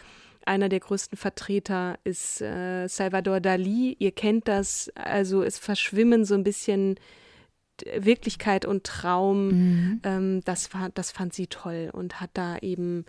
Einer 0.46 0.70
der 0.70 0.80
größten 0.80 1.18
Vertreter 1.18 1.98
ist 2.04 2.40
äh, 2.40 2.88
Salvador 2.88 3.40
Dali. 3.40 3.96
Ihr 3.98 4.12
kennt 4.12 4.48
das, 4.48 4.92
also 4.94 5.42
es 5.42 5.58
verschwimmen 5.58 6.24
so 6.24 6.36
ein 6.36 6.44
bisschen 6.44 6.96
Wirklichkeit 7.98 8.66
und 8.66 8.84
Traum, 8.84 9.48
mhm. 9.48 10.02
ähm, 10.04 10.42
das, 10.46 10.74
war, 10.74 10.90
das 10.94 11.12
fand 11.12 11.34
sie 11.34 11.48
toll 11.48 11.90
und 11.92 12.22
hat 12.22 12.32
da 12.34 12.58
eben 12.58 13.06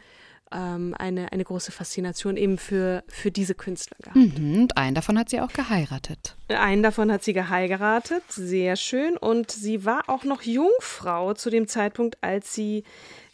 ähm, 0.52 0.94
eine, 0.98 1.32
eine 1.32 1.44
große 1.44 1.72
Faszination 1.72 2.36
eben 2.36 2.58
für, 2.58 3.02
für 3.08 3.30
diese 3.30 3.54
Künstler 3.54 3.96
gehabt. 4.02 4.38
Mhm, 4.38 4.62
und 4.62 4.76
einen 4.76 4.94
davon 4.94 5.18
hat 5.18 5.28
sie 5.28 5.40
auch 5.40 5.52
geheiratet. 5.52 6.36
Einen 6.48 6.82
davon 6.82 7.10
hat 7.10 7.24
sie 7.24 7.32
geheiratet, 7.32 8.22
sehr 8.28 8.76
schön. 8.76 9.16
Und 9.16 9.50
sie 9.50 9.84
war 9.84 10.02
auch 10.08 10.24
noch 10.24 10.42
Jungfrau 10.42 11.34
zu 11.34 11.50
dem 11.50 11.66
Zeitpunkt, 11.66 12.18
als 12.20 12.54
sie 12.54 12.84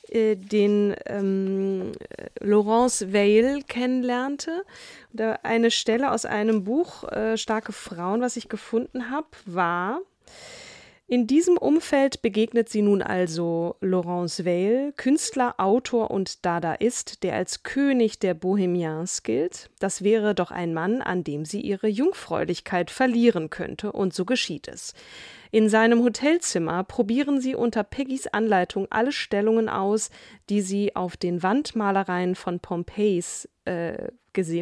äh, 0.08 0.36
den 0.36 0.94
ähm, 1.06 1.92
Laurence 2.40 3.12
Weil 3.12 3.62
kennenlernte. 3.62 4.64
Da 5.12 5.38
eine 5.42 5.70
Stelle 5.70 6.12
aus 6.12 6.24
einem 6.24 6.64
Buch, 6.64 7.04
äh, 7.04 7.36
Starke 7.36 7.72
Frauen, 7.72 8.20
was 8.20 8.36
ich 8.36 8.48
gefunden 8.48 9.10
habe, 9.10 9.28
war, 9.46 10.00
in 11.12 11.26
diesem 11.26 11.58
Umfeld 11.58 12.22
begegnet 12.22 12.70
sie 12.70 12.80
nun 12.80 13.02
also 13.02 13.76
Laurence 13.82 14.46
Weil, 14.46 14.94
Künstler, 14.96 15.56
Autor 15.58 16.10
und 16.10 16.46
Dadaist, 16.46 17.22
der 17.22 17.34
als 17.34 17.64
König 17.64 18.18
der 18.18 18.32
Bohemians 18.32 19.22
gilt. 19.22 19.68
Das 19.78 20.02
wäre 20.02 20.34
doch 20.34 20.50
ein 20.50 20.72
Mann, 20.72 21.02
an 21.02 21.22
dem 21.22 21.44
sie 21.44 21.60
ihre 21.60 21.86
Jungfräulichkeit 21.86 22.90
verlieren 22.90 23.50
könnte, 23.50 23.92
und 23.92 24.14
so 24.14 24.24
geschieht 24.24 24.68
es. 24.68 24.94
In 25.50 25.68
seinem 25.68 26.02
Hotelzimmer 26.02 26.82
probieren 26.82 27.42
sie 27.42 27.56
unter 27.56 27.84
Peggys 27.84 28.26
Anleitung 28.28 28.86
alle 28.88 29.12
Stellungen 29.12 29.68
aus, 29.68 30.08
die 30.48 30.62
sie 30.62 30.96
auf 30.96 31.18
den 31.18 31.42
Wandmalereien 31.42 32.34
von 32.34 32.58
Pompeis 32.58 33.50
äh, 33.66 34.08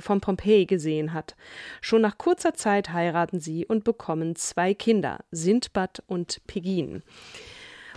von 0.01 0.21
Pompeji 0.21 0.67
gesehen 0.67 1.13
hat. 1.13 1.37
Schon 1.81 2.03
nach 2.03 2.19
kurzer 2.19 2.55
Zeit 2.55 2.93
heiraten 2.93 3.41
sie 3.41 3.67
und 3.67 3.85
bekommen 3.85 4.37
zwei 4.37 4.75
Kinder, 4.75 5.21
Sindbad 5.31 6.03
und 6.07 6.41
Pegin. 6.47 7.03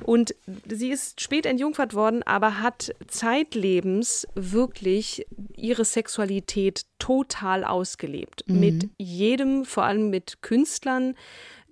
Und 0.01 0.35
sie 0.67 0.89
ist 0.89 1.21
spät 1.21 1.45
entjungfert 1.45 1.93
worden, 1.93 2.23
aber 2.23 2.61
hat 2.61 2.93
zeitlebens 3.07 4.27
wirklich 4.33 5.25
ihre 5.55 5.85
Sexualität 5.85 6.85
total 6.99 7.63
ausgelebt. 7.63 8.43
Mhm. 8.47 8.59
Mit 8.59 8.89
jedem, 8.97 9.65
vor 9.65 9.83
allem 9.83 10.09
mit 10.09 10.41
Künstlern, 10.41 11.15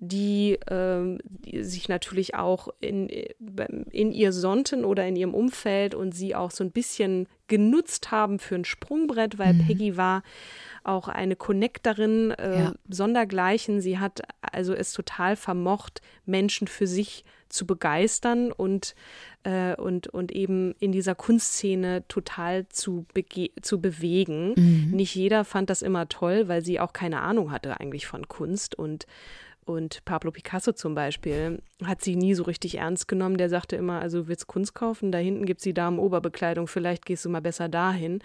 die, 0.03 0.53
äh, 0.53 1.17
die 1.21 1.63
sich 1.63 1.87
natürlich 1.87 2.33
auch 2.33 2.69
in, 2.79 3.07
in 3.07 4.11
ihr 4.11 4.33
sonnten 4.33 4.83
oder 4.83 5.05
in 5.05 5.15
ihrem 5.15 5.35
Umfeld 5.35 5.93
und 5.93 6.13
sie 6.13 6.33
auch 6.33 6.49
so 6.49 6.63
ein 6.63 6.71
bisschen 6.71 7.27
genutzt 7.47 8.09
haben 8.09 8.39
für 8.39 8.55
ein 8.55 8.65
Sprungbrett, 8.65 9.37
weil 9.37 9.53
mhm. 9.53 9.67
Peggy 9.67 9.97
war 9.97 10.23
auch 10.83 11.07
eine 11.07 11.35
Connectorin 11.35 12.31
äh, 12.31 12.59
ja. 12.59 12.73
sondergleichen. 12.89 13.79
Sie 13.79 13.99
hat 13.99 14.21
also 14.41 14.73
es 14.73 14.91
total 14.93 15.35
vermocht, 15.35 16.01
Menschen 16.25 16.67
für 16.67 16.87
sich 16.87 17.23
zu 17.49 17.67
begeistern 17.67 18.51
und, 18.51 18.95
äh, 19.43 19.75
und, 19.75 20.07
und 20.07 20.31
eben 20.31 20.73
in 20.79 20.91
dieser 20.91 21.13
Kunstszene 21.13 22.07
total 22.07 22.67
zu, 22.69 23.05
zu 23.61 23.81
bewegen. 23.81 24.55
Mhm. 24.55 24.91
Nicht 24.95 25.13
jeder 25.13 25.45
fand 25.45 25.69
das 25.69 25.83
immer 25.83 26.09
toll, 26.09 26.47
weil 26.47 26.65
sie 26.65 26.79
auch 26.79 26.93
keine 26.93 27.21
Ahnung 27.21 27.51
hatte 27.51 27.79
eigentlich 27.79 28.07
von 28.07 28.27
Kunst 28.27 28.73
und 28.73 29.05
und 29.71 30.03
Pablo 30.05 30.31
Picasso 30.31 30.71
zum 30.71 30.95
Beispiel 30.95 31.61
hat 31.83 32.01
sie 32.01 32.15
nie 32.15 32.33
so 32.33 32.43
richtig 32.43 32.77
ernst 32.77 33.07
genommen. 33.07 33.37
Der 33.37 33.49
sagte 33.49 33.75
immer, 33.75 34.01
also 34.01 34.23
du 34.23 34.27
willst 34.27 34.47
Kunst 34.47 34.73
kaufen, 34.73 35.11
da 35.11 35.17
hinten 35.17 35.45
gibt 35.45 35.59
es 35.59 35.63
die 35.63 35.73
Damen-Oberbekleidung, 35.73 36.67
vielleicht 36.67 37.05
gehst 37.05 37.25
du 37.25 37.29
mal 37.29 37.41
besser 37.41 37.69
dahin. 37.69 38.19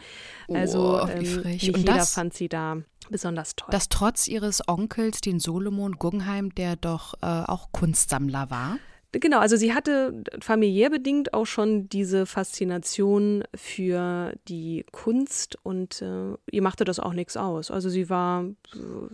Also 0.52 1.02
oh, 1.02 1.08
ähm, 1.08 1.42
nicht 1.42 1.68
und 1.68 1.78
jeder 1.78 1.96
das, 1.96 2.14
fand 2.14 2.34
sie 2.34 2.48
da 2.48 2.78
besonders 3.10 3.56
toll. 3.56 3.68
Das 3.70 3.88
trotz 3.88 4.28
ihres 4.28 4.66
Onkels, 4.68 5.20
den 5.20 5.40
Solomon 5.40 5.92
Guggenheim, 5.92 6.54
der 6.54 6.76
doch 6.76 7.14
äh, 7.22 7.26
auch 7.26 7.72
Kunstsammler 7.72 8.50
war. 8.50 8.78
Genau, 9.20 9.38
also 9.38 9.56
sie 9.56 9.72
hatte 9.72 10.22
familiär 10.40 10.90
bedingt 10.90 11.32
auch 11.32 11.46
schon 11.46 11.88
diese 11.88 12.26
Faszination 12.26 13.44
für 13.54 14.34
die 14.48 14.84
Kunst 14.92 15.56
und 15.62 16.02
äh, 16.02 16.34
ihr 16.50 16.62
machte 16.62 16.84
das 16.84 17.00
auch 17.00 17.12
nichts 17.12 17.36
aus. 17.36 17.70
Also 17.70 17.88
sie 17.88 18.10
war, 18.10 18.44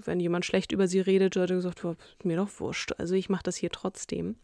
wenn 0.05 0.19
jemand 0.19 0.45
schlecht 0.45 0.73
über 0.73 0.89
sie 0.89 1.01
redet, 1.01 1.37
hat 1.37 1.51
gesagt, 1.51 1.87
mir 2.25 2.37
doch 2.37 2.49
wurscht. 2.59 2.93
Also 2.99 3.15
ich 3.15 3.29
mache 3.29 3.45
das 3.45 3.57
hier 3.57 3.71
trotzdem. 3.71 4.37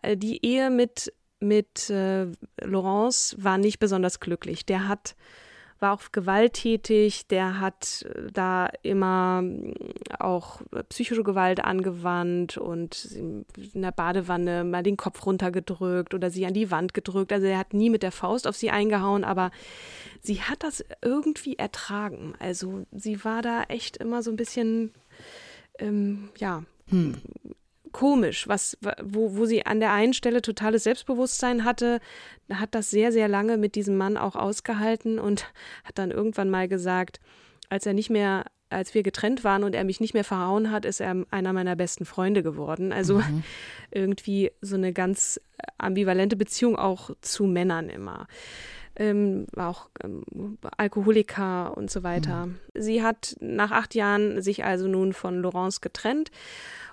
Äh, 0.00 0.16
die 0.16 0.44
Ehe 0.44 0.70
mit, 0.70 1.12
mit 1.40 1.90
äh, 1.90 2.28
Laurence 2.60 3.36
war 3.38 3.58
nicht 3.58 3.78
besonders 3.78 4.20
glücklich. 4.20 4.64
Der 4.64 4.88
hat 4.88 5.16
war 5.82 5.92
auch 5.92 6.12
gewalttätig, 6.12 7.26
der 7.26 7.60
hat 7.60 8.06
äh, 8.08 8.32
da 8.32 8.70
immer 8.82 9.42
mm, 9.42 9.74
auch 10.18 10.62
psychische 10.88 11.24
Gewalt 11.24 11.62
angewandt 11.62 12.56
und 12.56 13.04
in 13.06 13.82
der 13.82 13.92
Badewanne 13.92 14.64
mal 14.64 14.82
den 14.82 14.96
Kopf 14.96 15.26
runtergedrückt 15.26 16.14
oder 16.14 16.30
sie 16.30 16.46
an 16.46 16.54
die 16.54 16.70
Wand 16.70 16.94
gedrückt. 16.94 17.32
Also 17.32 17.46
er 17.46 17.58
hat 17.58 17.74
nie 17.74 17.90
mit 17.90 18.02
der 18.02 18.12
Faust 18.12 18.46
auf 18.46 18.56
sie 18.56 18.70
eingehauen, 18.70 19.24
aber 19.24 19.50
sie 20.20 20.40
hat 20.40 20.62
das 20.62 20.84
irgendwie 21.02 21.56
ertragen. 21.56 22.34
Also 22.38 22.86
sie 22.92 23.24
war 23.24 23.42
da 23.42 23.64
echt 23.64 23.96
immer 23.96 24.22
so 24.22 24.30
ein 24.30 24.36
bisschen, 24.36 24.92
ähm, 25.78 26.30
ja, 26.38 26.62
hm 26.88 27.16
komisch, 27.92 28.48
was, 28.48 28.76
wo, 29.02 29.36
wo 29.36 29.46
sie 29.46 29.66
an 29.66 29.80
der 29.80 29.92
einen 29.92 30.14
Stelle 30.14 30.42
totales 30.42 30.84
Selbstbewusstsein 30.84 31.64
hatte, 31.64 32.00
hat 32.52 32.74
das 32.74 32.90
sehr, 32.90 33.12
sehr 33.12 33.28
lange 33.28 33.56
mit 33.56 33.74
diesem 33.74 33.96
Mann 33.96 34.16
auch 34.16 34.36
ausgehalten 34.36 35.18
und 35.18 35.46
hat 35.84 35.98
dann 35.98 36.10
irgendwann 36.10 36.50
mal 36.50 36.68
gesagt, 36.68 37.20
als 37.68 37.86
er 37.86 37.94
nicht 37.94 38.10
mehr, 38.10 38.44
als 38.70 38.94
wir 38.94 39.02
getrennt 39.02 39.44
waren 39.44 39.64
und 39.64 39.74
er 39.74 39.84
mich 39.84 40.00
nicht 40.00 40.14
mehr 40.14 40.24
verhauen 40.24 40.70
hat, 40.70 40.84
ist 40.84 41.00
er 41.00 41.24
einer 41.30 41.52
meiner 41.52 41.76
besten 41.76 42.04
Freunde 42.04 42.42
geworden. 42.42 42.92
Also 42.92 43.18
mhm. 43.18 43.44
irgendwie 43.90 44.50
so 44.60 44.76
eine 44.76 44.92
ganz 44.92 45.40
ambivalente 45.78 46.36
Beziehung 46.36 46.76
auch 46.76 47.10
zu 47.20 47.44
Männern 47.44 47.88
immer. 47.88 48.26
Ähm, 48.94 49.46
war 49.52 49.70
auch 49.70 49.88
ähm, 50.04 50.58
Alkoholiker 50.76 51.76
und 51.76 51.90
so 51.90 52.02
weiter. 52.02 52.46
Mhm. 52.46 52.58
Sie 52.74 53.02
hat 53.02 53.36
nach 53.40 53.70
acht 53.70 53.94
Jahren 53.94 54.42
sich 54.42 54.64
also 54.64 54.86
nun 54.86 55.12
von 55.12 55.40
Laurence 55.40 55.80
getrennt 55.80 56.30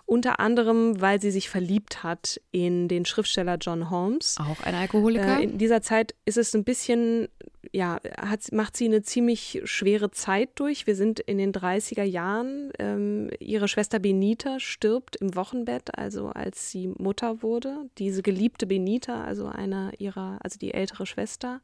unter 0.09 0.39
anderem, 0.39 0.99
weil 0.99 1.21
sie 1.21 1.29
sich 1.29 1.49
verliebt 1.49 2.01
hat 2.01 2.41
in 2.51 2.87
den 2.87 3.05
Schriftsteller 3.05 3.57
John 3.61 3.91
Holmes. 3.91 4.37
Auch 4.39 4.65
ein 4.65 4.73
Alkoholiker. 4.73 5.39
Äh, 5.39 5.43
in 5.43 5.59
dieser 5.59 5.83
Zeit 5.83 6.15
ist 6.25 6.37
es 6.37 6.55
ein 6.55 6.63
bisschen, 6.63 7.27
ja, 7.71 7.99
hat, 8.17 8.51
macht 8.51 8.75
sie 8.75 8.85
eine 8.85 9.01
ziemlich 9.01 9.61
schwere 9.65 10.11
Zeit 10.11 10.49
durch. 10.55 10.87
Wir 10.87 10.95
sind 10.95 11.19
in 11.19 11.37
den 11.37 11.53
30er 11.53 12.03
Jahren. 12.03 12.71
Ähm, 12.79 13.29
ihre 13.39 13.67
Schwester 13.67 13.99
Benita 13.99 14.59
stirbt 14.59 15.15
im 15.17 15.35
Wochenbett, 15.35 15.97
also 15.97 16.27
als 16.29 16.71
sie 16.71 16.87
Mutter 16.87 17.43
wurde. 17.43 17.89
Diese 17.97 18.21
geliebte 18.21 18.65
Benita, 18.65 19.23
also 19.23 19.47
einer 19.47 19.91
ihrer, 19.99 20.39
also 20.43 20.57
die 20.57 20.73
ältere 20.73 21.05
Schwester. 21.05 21.61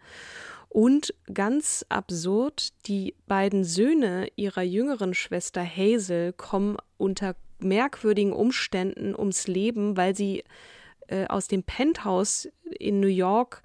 Und 0.70 1.14
ganz 1.34 1.86
absurd, 1.90 2.74
die 2.88 3.16
beiden 3.28 3.64
Söhne 3.64 4.28
ihrer 4.36 4.64
jüngeren 4.64 5.14
Schwester 5.14 5.66
Hazel 5.66 6.34
kommen 6.34 6.78
unter 6.98 7.36
merkwürdigen 7.60 8.34
Umständen 8.34 9.16
ums 9.16 9.48
Leben, 9.48 9.98
weil 9.98 10.16
sie 10.16 10.44
äh, 11.08 11.26
aus 11.28 11.48
dem 11.48 11.64
Penthouse 11.64 12.50
in 12.78 13.00
New 13.00 13.08
York 13.08 13.64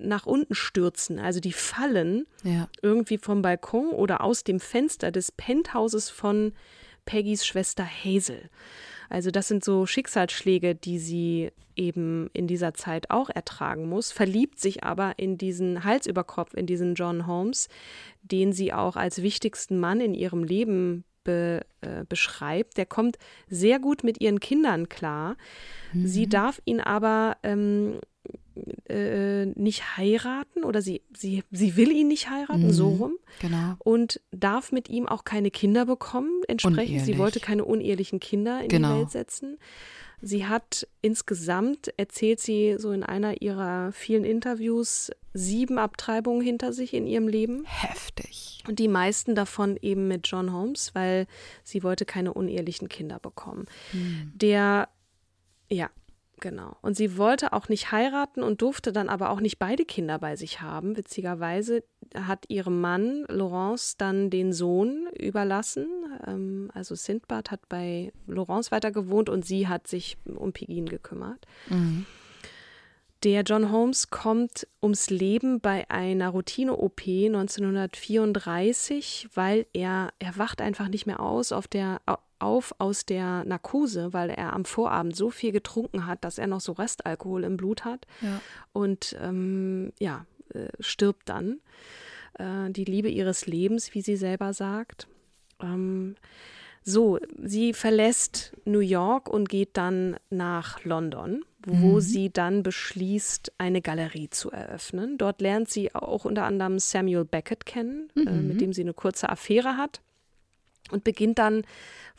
nach 0.00 0.26
unten 0.26 0.54
stürzen. 0.54 1.18
Also 1.18 1.40
die 1.40 1.52
fallen 1.52 2.26
ja. 2.42 2.68
irgendwie 2.82 3.18
vom 3.18 3.42
Balkon 3.42 3.90
oder 3.90 4.22
aus 4.22 4.44
dem 4.44 4.60
Fenster 4.60 5.10
des 5.10 5.32
Penthauses 5.32 6.10
von 6.10 6.52
Peggys 7.04 7.46
Schwester 7.46 7.84
Hazel. 7.84 8.50
Also 9.08 9.30
das 9.30 9.48
sind 9.48 9.64
so 9.64 9.86
Schicksalsschläge, 9.86 10.74
die 10.74 10.98
sie 10.98 11.50
eben 11.76 12.28
in 12.32 12.46
dieser 12.46 12.74
Zeit 12.74 13.10
auch 13.10 13.30
ertragen 13.30 13.88
muss, 13.88 14.12
verliebt 14.12 14.60
sich 14.60 14.84
aber 14.84 15.14
in 15.16 15.38
diesen 15.38 15.82
Hals 15.82 16.06
über 16.06 16.24
Kopf, 16.24 16.54
in 16.54 16.66
diesen 16.66 16.94
John 16.94 17.26
Holmes, 17.26 17.68
den 18.22 18.52
sie 18.52 18.72
auch 18.72 18.96
als 18.96 19.22
wichtigsten 19.22 19.80
Mann 19.80 20.00
in 20.00 20.14
ihrem 20.14 20.44
Leben 20.44 21.04
be, 21.24 21.64
äh, 21.80 22.04
beschreibt, 22.08 22.76
der 22.76 22.86
kommt 22.86 23.18
sehr 23.48 23.78
gut 23.78 24.04
mit 24.04 24.20
ihren 24.20 24.40
Kindern 24.40 24.88
klar. 24.88 25.36
Mhm. 25.92 26.06
Sie 26.06 26.28
darf 26.28 26.60
ihn 26.64 26.80
aber 26.80 27.36
ähm, 27.42 27.98
äh, 28.90 29.46
nicht 29.46 29.96
heiraten 29.96 30.64
oder 30.64 30.82
sie, 30.82 31.02
sie, 31.16 31.42
sie 31.50 31.76
will 31.76 31.90
ihn 31.90 32.08
nicht 32.08 32.28
heiraten, 32.28 32.66
mhm. 32.66 32.72
so 32.72 32.88
rum. 32.88 33.12
Genau. 33.40 33.76
Und 33.78 34.20
darf 34.30 34.72
mit 34.72 34.88
ihm 34.88 35.06
auch 35.06 35.24
keine 35.24 35.50
Kinder 35.50 35.86
bekommen, 35.86 36.42
entsprechend. 36.48 37.04
Sie 37.04 37.18
wollte 37.18 37.40
keine 37.40 37.64
unehelichen 37.64 38.20
Kinder 38.20 38.62
in 38.62 38.68
genau. 38.68 38.94
die 38.94 39.00
Welt 39.00 39.10
setzen. 39.10 39.58
Sie 40.22 40.46
hat 40.46 40.86
insgesamt, 41.00 41.92
erzählt 41.96 42.40
sie 42.40 42.76
so 42.78 42.92
in 42.92 43.02
einer 43.02 43.40
ihrer 43.40 43.90
vielen 43.92 44.24
Interviews, 44.24 45.10
sieben 45.32 45.78
Abtreibungen 45.78 46.42
hinter 46.42 46.72
sich 46.72 46.92
in 46.92 47.06
ihrem 47.06 47.26
Leben. 47.26 47.64
Heftig. 47.64 48.62
Und 48.68 48.78
die 48.78 48.88
meisten 48.88 49.34
davon 49.34 49.78
eben 49.80 50.08
mit 50.08 50.26
John 50.26 50.52
Holmes, 50.52 50.94
weil 50.94 51.26
sie 51.64 51.82
wollte 51.82 52.04
keine 52.04 52.34
unehelichen 52.34 52.88
Kinder 52.88 53.18
bekommen. 53.18 53.64
Hm. 53.92 54.32
Der, 54.34 54.88
ja, 55.70 55.88
Genau. 56.40 56.76
Und 56.80 56.96
sie 56.96 57.16
wollte 57.16 57.52
auch 57.52 57.68
nicht 57.68 57.92
heiraten 57.92 58.42
und 58.42 58.62
durfte 58.62 58.92
dann 58.92 59.08
aber 59.08 59.30
auch 59.30 59.40
nicht 59.40 59.58
beide 59.58 59.84
Kinder 59.84 60.18
bei 60.18 60.36
sich 60.36 60.60
haben. 60.60 60.96
Witzigerweise 60.96 61.84
hat 62.14 62.46
ihrem 62.48 62.80
Mann 62.80 63.24
Laurence 63.28 63.96
dann 63.96 64.30
den 64.30 64.52
Sohn 64.52 65.08
überlassen. 65.18 65.86
Ähm, 66.26 66.70
also 66.74 66.94
Sindbad 66.94 67.50
hat 67.50 67.68
bei 67.68 68.12
Laurence 68.26 68.72
weiter 68.72 68.90
gewohnt 68.90 69.28
und 69.28 69.44
sie 69.44 69.68
hat 69.68 69.86
sich 69.86 70.16
um 70.24 70.52
Pegin 70.52 70.86
gekümmert. 70.86 71.46
Mhm. 71.68 72.06
Der 73.22 73.42
John 73.42 73.70
Holmes 73.70 74.08
kommt 74.08 74.66
ums 74.82 75.10
Leben 75.10 75.60
bei 75.60 75.84
einer 75.90 76.30
Routine-OP 76.30 77.02
1934, 77.02 79.28
weil 79.34 79.66
er, 79.74 80.14
er 80.18 80.38
wacht 80.38 80.62
einfach 80.62 80.88
nicht 80.88 81.06
mehr 81.06 81.20
aus 81.20 81.52
auf 81.52 81.68
der, 81.68 82.00
auf 82.38 82.74
aus 82.78 83.04
der 83.04 83.44
Narkose, 83.44 84.14
weil 84.14 84.30
er 84.30 84.54
am 84.54 84.64
Vorabend 84.64 85.14
so 85.14 85.28
viel 85.28 85.52
getrunken 85.52 86.06
hat, 86.06 86.24
dass 86.24 86.38
er 86.38 86.46
noch 86.46 86.62
so 86.62 86.72
Restalkohol 86.72 87.44
im 87.44 87.58
Blut 87.58 87.84
hat. 87.84 88.06
Ja. 88.22 88.40
Und 88.72 89.14
ähm, 89.20 89.92
ja, 89.98 90.24
äh, 90.54 90.68
stirbt 90.80 91.28
dann. 91.28 91.60
Äh, 92.38 92.70
die 92.70 92.84
Liebe 92.84 93.10
ihres 93.10 93.46
Lebens, 93.46 93.94
wie 93.94 94.00
sie 94.00 94.16
selber 94.16 94.54
sagt. 94.54 95.08
Ähm, 95.60 96.16
so, 96.82 97.18
sie 97.42 97.74
verlässt 97.74 98.56
New 98.64 98.80
York 98.80 99.28
und 99.28 99.50
geht 99.50 99.76
dann 99.76 100.16
nach 100.30 100.82
London, 100.84 101.44
wo 101.66 101.96
mhm. 101.96 102.00
sie 102.00 102.30
dann 102.30 102.62
beschließt, 102.62 103.52
eine 103.58 103.82
Galerie 103.82 104.30
zu 104.30 104.50
eröffnen. 104.50 105.18
Dort 105.18 105.40
lernt 105.40 105.68
sie 105.68 105.94
auch 105.94 106.24
unter 106.24 106.44
anderem 106.44 106.78
Samuel 106.78 107.24
Beckett 107.24 107.66
kennen, 107.66 108.10
mhm. 108.14 108.26
äh, 108.26 108.32
mit 108.32 108.60
dem 108.60 108.72
sie 108.72 108.82
eine 108.82 108.94
kurze 108.94 109.28
Affäre 109.28 109.76
hat 109.76 110.00
und 110.90 111.04
beginnt 111.04 111.38
dann 111.38 111.62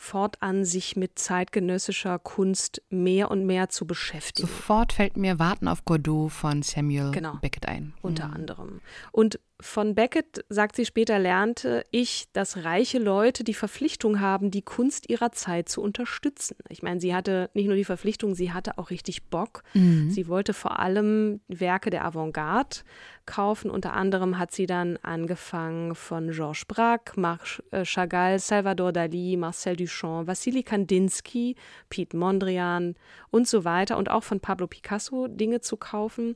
fortan 0.02 0.66
sich 0.66 0.96
mit 0.96 1.20
zeitgenössischer 1.20 2.18
Kunst 2.18 2.82
mehr 2.90 3.30
und 3.30 3.46
mehr 3.46 3.70
zu 3.70 3.86
beschäftigen. 3.86 4.48
Sofort 4.48 4.94
fällt 4.94 5.16
mir 5.16 5.38
Warten 5.38 5.68
auf 5.68 5.86
Godot 5.86 6.32
von 6.32 6.64
Samuel 6.64 7.12
genau, 7.12 7.38
Beckett 7.40 7.68
ein. 7.68 7.94
Unter 8.02 8.30
mhm. 8.30 8.34
anderem. 8.34 8.82
Und 9.12 9.40
von 9.62 9.94
Beckett, 9.94 10.44
sagt 10.50 10.76
sie 10.76 10.86
später, 10.86 11.20
lernte 11.20 11.86
ich, 11.92 12.26
dass 12.34 12.64
reiche 12.64 12.98
Leute 12.98 13.44
die 13.44 13.54
Verpflichtung 13.54 14.20
haben, 14.20 14.50
die 14.50 14.64
Kunst 14.64 15.10
ihrer 15.10 15.32
Zeit 15.32 15.70
zu 15.70 15.82
unterstützen. 15.82 16.58
Ich 16.70 16.82
meine, 16.82 17.00
sie 17.00 17.14
hatte 17.14 17.50
nicht 17.54 17.68
nur 17.68 17.76
die 17.76 17.86
Verpflichtung, 17.86 18.34
sie 18.34 18.52
hatte 18.52 18.80
auch 18.80 18.90
richtig 18.90 19.30
Bock. 19.30 19.64
Mhm. 19.76 20.10
Sie 20.10 20.28
wollte 20.28 20.54
vor 20.54 20.80
allem 20.80 21.42
Werke 21.48 21.92
der 21.92 22.06
Avantgarde 22.06 22.78
kaufen. 23.26 23.70
Unter 23.70 23.94
anderem 23.94 24.40
hat 24.40 24.52
sie 24.52 24.66
dann 24.66 24.98
angefangen 25.04 25.94
von 25.94 26.32
Georges 26.32 26.66
Braque, 26.66 27.20
Marc 27.20 27.62
äh, 27.72 27.86
Chagall, 27.86 28.40
Salvador 28.40 28.92
Dali, 28.92 29.38
Marcel 29.38 29.76
Duchamp, 29.76 29.91
Wassily 30.28 30.64
Kandinsky, 30.64 31.56
Piet 31.90 32.14
Mondrian 32.14 32.96
und 33.30 33.48
so 33.48 33.66
weiter 33.66 33.98
und 33.98 34.10
auch 34.10 34.24
von 34.24 34.40
Pablo 34.40 34.68
Picasso 34.68 35.28
Dinge 35.28 35.62
zu 35.62 35.78
kaufen. 35.78 36.36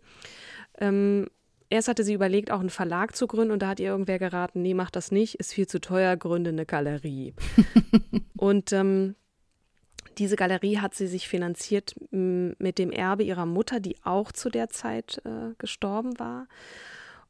Ähm, 0.80 1.28
Erst 1.70 1.88
hatte 1.88 2.04
sie 2.04 2.14
überlegt, 2.14 2.52
auch 2.52 2.60
einen 2.60 2.70
Verlag 2.70 3.16
zu 3.16 3.26
gründen 3.26 3.52
und 3.52 3.62
da 3.62 3.70
hat 3.70 3.80
ihr 3.80 3.88
irgendwer 3.88 4.20
geraten, 4.20 4.62
nee, 4.62 4.76
mach 4.76 4.92
das 4.92 5.12
nicht, 5.12 5.36
ist 5.36 5.54
viel 5.54 5.68
zu 5.68 5.82
teuer, 5.82 6.16
gründe 6.16 6.52
eine 6.52 6.66
Galerie. 6.66 7.34
und 8.38 8.72
ähm, 8.72 9.16
diese 10.18 10.36
Galerie 10.36 10.78
hat 10.78 10.94
sie 10.94 11.08
sich 11.08 11.28
finanziert 11.28 11.96
mit 12.12 12.78
dem 12.78 12.92
Erbe 12.92 13.24
ihrer 13.24 13.46
Mutter, 13.46 13.80
die 13.80 13.98
auch 14.04 14.32
zu 14.32 14.50
der 14.50 14.70
Zeit 14.70 15.22
äh, 15.26 15.54
gestorben 15.58 16.20
war. 16.20 16.48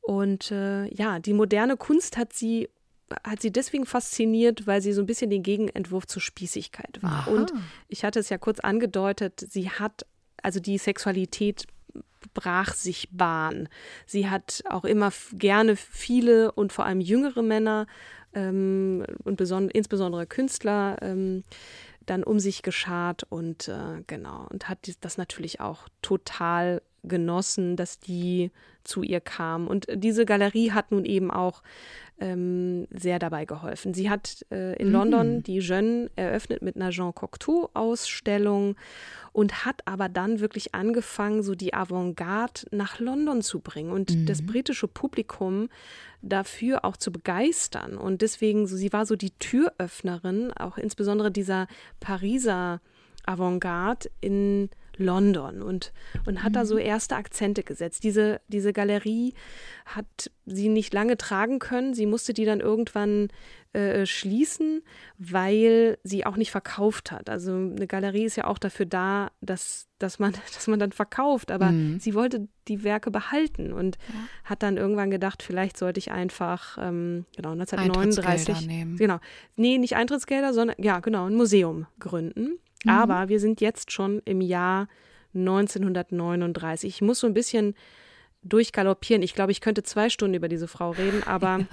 Und 0.01 0.51
äh, 0.51 0.93
ja, 0.93 1.19
die 1.19 1.33
moderne 1.33 1.77
Kunst 1.77 2.17
hat 2.17 2.33
sie 2.33 2.69
hat 3.23 3.41
sie 3.41 3.51
deswegen 3.51 3.85
fasziniert, 3.85 4.67
weil 4.67 4.81
sie 4.81 4.93
so 4.93 5.01
ein 5.01 5.05
bisschen 5.05 5.29
den 5.29 5.43
Gegenentwurf 5.43 6.07
zur 6.07 6.21
Spießigkeit 6.21 7.01
war. 7.01 7.11
Aha. 7.11 7.31
Und 7.31 7.53
ich 7.87 8.03
hatte 8.03 8.19
es 8.19 8.29
ja 8.29 8.37
kurz 8.37 8.59
angedeutet, 8.59 9.45
sie 9.49 9.69
hat 9.69 10.05
also 10.41 10.59
die 10.59 10.77
Sexualität 10.77 11.65
brach 12.33 12.73
sich 12.73 13.09
Bahn. 13.11 13.69
Sie 14.05 14.29
hat 14.29 14.63
auch 14.69 14.85
immer 14.85 15.11
gerne 15.33 15.75
viele 15.75 16.51
und 16.51 16.73
vor 16.73 16.85
allem 16.85 17.01
jüngere 17.01 17.41
Männer 17.41 17.87
ähm, 18.33 19.05
und 19.23 19.41
insbesondere 19.41 20.25
Künstler 20.25 20.97
ähm, 21.01 21.43
dann 22.05 22.23
um 22.23 22.39
sich 22.39 22.61
geschart 22.61 23.23
und 23.29 23.67
äh, 23.67 24.03
genau 24.05 24.47
und 24.51 24.69
hat 24.69 24.79
das 25.01 25.17
natürlich 25.17 25.59
auch 25.59 25.87
total 26.01 26.81
genossen, 27.03 27.75
dass 27.75 27.99
die 27.99 28.51
zu 28.83 29.03
ihr 29.03 29.21
kamen. 29.21 29.67
Und 29.67 29.87
diese 29.93 30.25
Galerie 30.25 30.71
hat 30.71 30.91
nun 30.91 31.05
eben 31.05 31.31
auch 31.31 31.63
ähm, 32.19 32.87
sehr 32.91 33.19
dabei 33.19 33.45
geholfen. 33.45 33.93
Sie 33.93 34.09
hat 34.09 34.45
äh, 34.51 34.75
in 34.77 34.87
mhm. 34.87 34.93
London 34.93 35.43
die 35.43 35.59
Jeune 35.59 36.09
eröffnet 36.15 36.61
mit 36.61 36.75
einer 36.75 36.91
Jean 36.91 37.13
Cocteau-Ausstellung 37.13 38.75
und 39.33 39.65
hat 39.65 39.81
aber 39.85 40.07
dann 40.07 40.39
wirklich 40.39 40.73
angefangen, 40.73 41.43
so 41.43 41.55
die 41.55 41.73
Avantgarde 41.73 42.61
nach 42.71 42.99
London 42.99 43.41
zu 43.41 43.59
bringen 43.59 43.91
und 43.91 44.11
mhm. 44.11 44.25
das 44.25 44.45
britische 44.45 44.87
Publikum 44.87 45.67
dafür 46.21 46.85
auch 46.85 46.97
zu 46.97 47.11
begeistern. 47.11 47.97
Und 47.97 48.21
deswegen, 48.21 48.65
so, 48.65 48.77
sie 48.77 48.93
war 48.93 49.05
so 49.05 49.15
die 49.15 49.31
Türöffnerin, 49.31 50.53
auch 50.53 50.77
insbesondere 50.77 51.31
dieser 51.31 51.67
Pariser 51.99 52.81
Avantgarde 53.25 54.09
in 54.21 54.69
London 54.97 55.61
und, 55.61 55.93
und 56.25 56.43
hat 56.43 56.51
mhm. 56.51 56.55
da 56.55 56.65
so 56.65 56.77
erste 56.77 57.15
Akzente 57.15 57.63
gesetzt. 57.63 58.03
Diese, 58.03 58.41
diese 58.47 58.73
Galerie 58.73 59.33
hat 59.85 60.31
sie 60.45 60.69
nicht 60.69 60.93
lange 60.93 61.17
tragen 61.17 61.59
können. 61.59 61.93
Sie 61.93 62.05
musste 62.05 62.33
die 62.33 62.45
dann 62.45 62.59
irgendwann 62.59 63.29
äh, 63.75 64.05
schließen, 64.05 64.83
weil 65.17 65.97
sie 66.03 66.25
auch 66.25 66.37
nicht 66.37 66.51
verkauft 66.51 67.11
hat. 67.11 67.29
Also 67.29 67.53
eine 67.53 67.87
Galerie 67.87 68.23
ist 68.23 68.37
ja 68.37 68.47
auch 68.47 68.57
dafür 68.57 68.85
da, 68.85 69.31
dass, 69.41 69.87
dass, 69.99 70.17
man, 70.17 70.31
dass 70.53 70.67
man 70.67 70.79
dann 70.79 70.93
verkauft. 70.93 71.51
Aber 71.51 71.71
mhm. 71.71 71.99
sie 71.99 72.13
wollte 72.13 72.47
die 72.69 72.83
Werke 72.83 73.11
behalten 73.11 73.73
und 73.73 73.97
ja. 74.07 74.15
hat 74.45 74.63
dann 74.63 74.77
irgendwann 74.77 75.11
gedacht, 75.11 75.43
vielleicht 75.43 75.77
sollte 75.77 75.99
ich 75.99 76.11
einfach, 76.11 76.77
ähm, 76.79 77.25
genau, 77.35 77.51
1939. 77.51 78.65
Nehmen. 78.65 78.95
Genau. 78.95 79.19
Nee, 79.57 79.77
nicht 79.77 79.95
Eintrittsgelder, 79.95 80.53
sondern 80.53 80.77
ja, 80.79 80.99
genau, 81.01 81.25
ein 81.25 81.35
Museum 81.35 81.85
gründen. 81.99 82.59
Mhm. 82.85 82.91
Aber 82.91 83.29
wir 83.29 83.39
sind 83.39 83.61
jetzt 83.61 83.91
schon 83.91 84.21
im 84.25 84.41
Jahr 84.41 84.87
1939. 85.33 86.89
Ich 86.89 87.01
muss 87.01 87.19
so 87.19 87.27
ein 87.27 87.33
bisschen 87.33 87.75
durchgaloppieren. 88.43 89.23
Ich 89.23 89.33
glaube, 89.33 89.51
ich 89.51 89.61
könnte 89.61 89.83
zwei 89.83 90.09
Stunden 90.09 90.35
über 90.35 90.47
diese 90.47 90.67
Frau 90.67 90.91
reden, 90.91 91.23
aber 91.25 91.59
ja. 91.59 91.67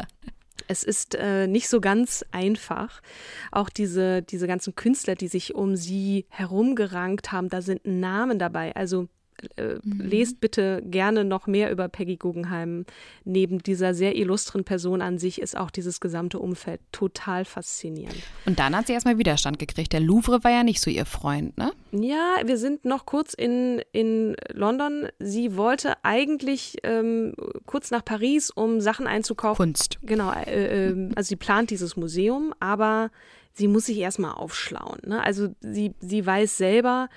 es 0.68 0.82
ist 0.82 1.14
äh, 1.14 1.46
nicht 1.46 1.68
so 1.68 1.80
ganz 1.80 2.24
einfach. 2.32 3.02
Auch 3.50 3.68
diese, 3.68 4.22
diese 4.22 4.46
ganzen 4.46 4.74
Künstler, 4.74 5.14
die 5.14 5.28
sich 5.28 5.54
um 5.54 5.76
sie 5.76 6.26
herumgerankt 6.28 7.30
haben, 7.30 7.48
da 7.48 7.62
sind 7.62 7.86
Namen 7.86 8.38
dabei. 8.38 8.74
Also 8.74 9.08
äh, 9.56 9.74
mhm. 9.82 10.00
lest 10.00 10.40
bitte 10.40 10.82
gerne 10.84 11.24
noch 11.24 11.46
mehr 11.46 11.70
über 11.70 11.88
Peggy 11.88 12.16
Guggenheim. 12.16 12.84
Neben 13.24 13.62
dieser 13.62 13.94
sehr 13.94 14.16
illustren 14.16 14.64
Person 14.64 15.02
an 15.02 15.18
sich 15.18 15.40
ist 15.40 15.56
auch 15.56 15.70
dieses 15.70 16.00
gesamte 16.00 16.38
Umfeld 16.38 16.80
total 16.92 17.44
faszinierend. 17.44 18.22
Und 18.46 18.58
dann 18.58 18.76
hat 18.76 18.86
sie 18.86 18.92
erstmal 18.92 19.18
Widerstand 19.18 19.58
gekriegt. 19.58 19.92
Der 19.92 20.00
Louvre 20.00 20.44
war 20.44 20.50
ja 20.50 20.62
nicht 20.62 20.80
so 20.80 20.90
ihr 20.90 21.06
Freund, 21.06 21.56
ne? 21.58 21.72
Ja, 21.92 22.36
wir 22.44 22.56
sind 22.56 22.84
noch 22.84 23.04
kurz 23.04 23.34
in, 23.34 23.82
in 23.92 24.34
London. 24.52 25.08
Sie 25.18 25.56
wollte 25.56 25.94
eigentlich 26.02 26.78
ähm, 26.82 27.34
kurz 27.66 27.90
nach 27.90 28.04
Paris, 28.04 28.50
um 28.50 28.80
Sachen 28.80 29.06
einzukaufen. 29.06 29.72
Kunst. 29.72 29.98
Genau, 30.02 30.32
äh, 30.32 30.88
äh, 30.88 31.10
also 31.14 31.28
sie 31.28 31.36
plant 31.36 31.70
dieses 31.70 31.96
Museum, 31.96 32.54
aber 32.60 33.10
sie 33.52 33.68
muss 33.68 33.86
sich 33.86 33.98
erstmal 33.98 34.32
aufschlauen. 34.32 34.98
Ne? 35.04 35.22
Also 35.22 35.48
sie, 35.60 35.94
sie 36.00 36.24
weiß 36.24 36.56
selber, 36.56 37.08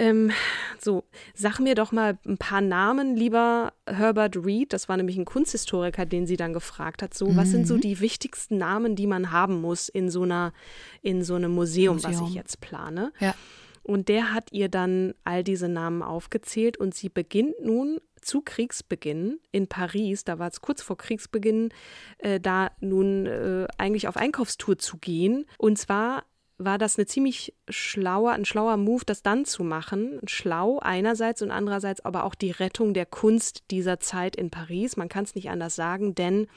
ähm, 0.00 0.32
so, 0.80 1.04
sag 1.34 1.60
mir 1.60 1.74
doch 1.74 1.92
mal 1.92 2.18
ein 2.26 2.38
paar 2.38 2.62
Namen, 2.62 3.16
lieber 3.16 3.74
Herbert 3.86 4.34
Reed. 4.34 4.72
Das 4.72 4.88
war 4.88 4.96
nämlich 4.96 5.18
ein 5.18 5.26
Kunsthistoriker, 5.26 6.06
den 6.06 6.26
sie 6.26 6.38
dann 6.38 6.54
gefragt 6.54 7.02
hat. 7.02 7.12
So, 7.12 7.28
mhm. 7.28 7.36
was 7.36 7.50
sind 7.50 7.66
so 7.66 7.74
mhm. 7.74 7.82
die 7.82 8.00
wichtigsten 8.00 8.56
Namen, 8.56 8.96
die 8.96 9.06
man 9.06 9.30
haben 9.30 9.60
muss 9.60 9.90
in 9.90 10.08
so 10.08 10.22
einer, 10.22 10.54
in 11.02 11.22
so 11.22 11.34
einem 11.34 11.52
Museum, 11.52 11.96
Museum. 11.96 12.14
was 12.14 12.28
ich 12.28 12.34
jetzt 12.34 12.62
plane? 12.62 13.12
Ja. 13.20 13.34
Und 13.82 14.08
der 14.08 14.32
hat 14.32 14.52
ihr 14.52 14.70
dann 14.70 15.14
all 15.24 15.44
diese 15.44 15.68
Namen 15.68 16.02
aufgezählt 16.02 16.78
und 16.78 16.94
sie 16.94 17.10
beginnt 17.10 17.60
nun 17.62 18.00
zu 18.22 18.40
Kriegsbeginn 18.42 19.38
in 19.50 19.66
Paris, 19.66 20.24
da 20.24 20.38
war 20.38 20.48
es 20.48 20.60
kurz 20.60 20.82
vor 20.82 20.96
Kriegsbeginn, 20.96 21.70
äh, 22.18 22.40
da 22.40 22.70
nun 22.80 23.26
äh, 23.26 23.66
eigentlich 23.78 24.08
auf 24.08 24.16
Einkaufstour 24.16 24.78
zu 24.78 24.98
gehen. 24.98 25.46
Und 25.58 25.78
zwar 25.78 26.24
war 26.62 26.76
das 26.76 26.98
eine 26.98 27.06
ziemlich 27.06 27.54
schlauer, 27.70 28.32
ein 28.32 28.44
schlauer 28.44 28.76
Move, 28.76 29.02
das 29.06 29.22
dann 29.22 29.46
zu 29.46 29.64
machen. 29.64 30.20
Schlau 30.26 30.78
einerseits 30.78 31.40
und 31.40 31.50
andererseits 31.50 32.04
aber 32.04 32.24
auch 32.24 32.34
die 32.34 32.50
Rettung 32.50 32.92
der 32.92 33.06
Kunst 33.06 33.64
dieser 33.70 33.98
Zeit 33.98 34.36
in 34.36 34.50
Paris. 34.50 34.98
Man 34.98 35.08
kann 35.08 35.24
es 35.24 35.34
nicht 35.34 35.48
anders 35.48 35.74
sagen, 35.74 36.14
denn 36.14 36.48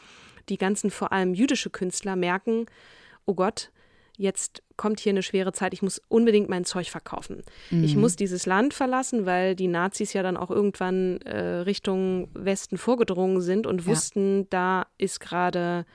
die 0.49 0.57
ganzen 0.57 0.91
vor 0.91 1.13
allem 1.13 1.33
jüdische 1.33 1.69
Künstler 1.69 2.17
merken, 2.17 2.65
oh 3.25 3.33
Gott, 3.33 3.71
jetzt 4.17 4.61
kommt 4.75 4.99
hier 4.99 5.11
eine 5.11 5.23
schwere 5.23 5.53
Zeit, 5.53 5.73
ich 5.73 5.81
muss 5.81 6.01
unbedingt 6.09 6.49
mein 6.49 6.65
Zeug 6.65 6.89
verkaufen. 6.89 7.41
Mhm. 7.71 7.85
Ich 7.85 7.95
muss 7.95 8.17
dieses 8.17 8.45
Land 8.45 8.73
verlassen, 8.73 9.25
weil 9.25 9.55
die 9.55 9.67
Nazis 9.67 10.11
ja 10.11 10.21
dann 10.21 10.35
auch 10.35 10.51
irgendwann 10.51 11.21
äh, 11.21 11.61
Richtung 11.61 12.27
Westen 12.33 12.77
vorgedrungen 12.77 13.39
sind 13.39 13.65
und 13.65 13.85
wussten, 13.85 14.39
ja. 14.39 14.47
da 14.49 14.85
ist 14.97 15.21
gerade 15.21 15.85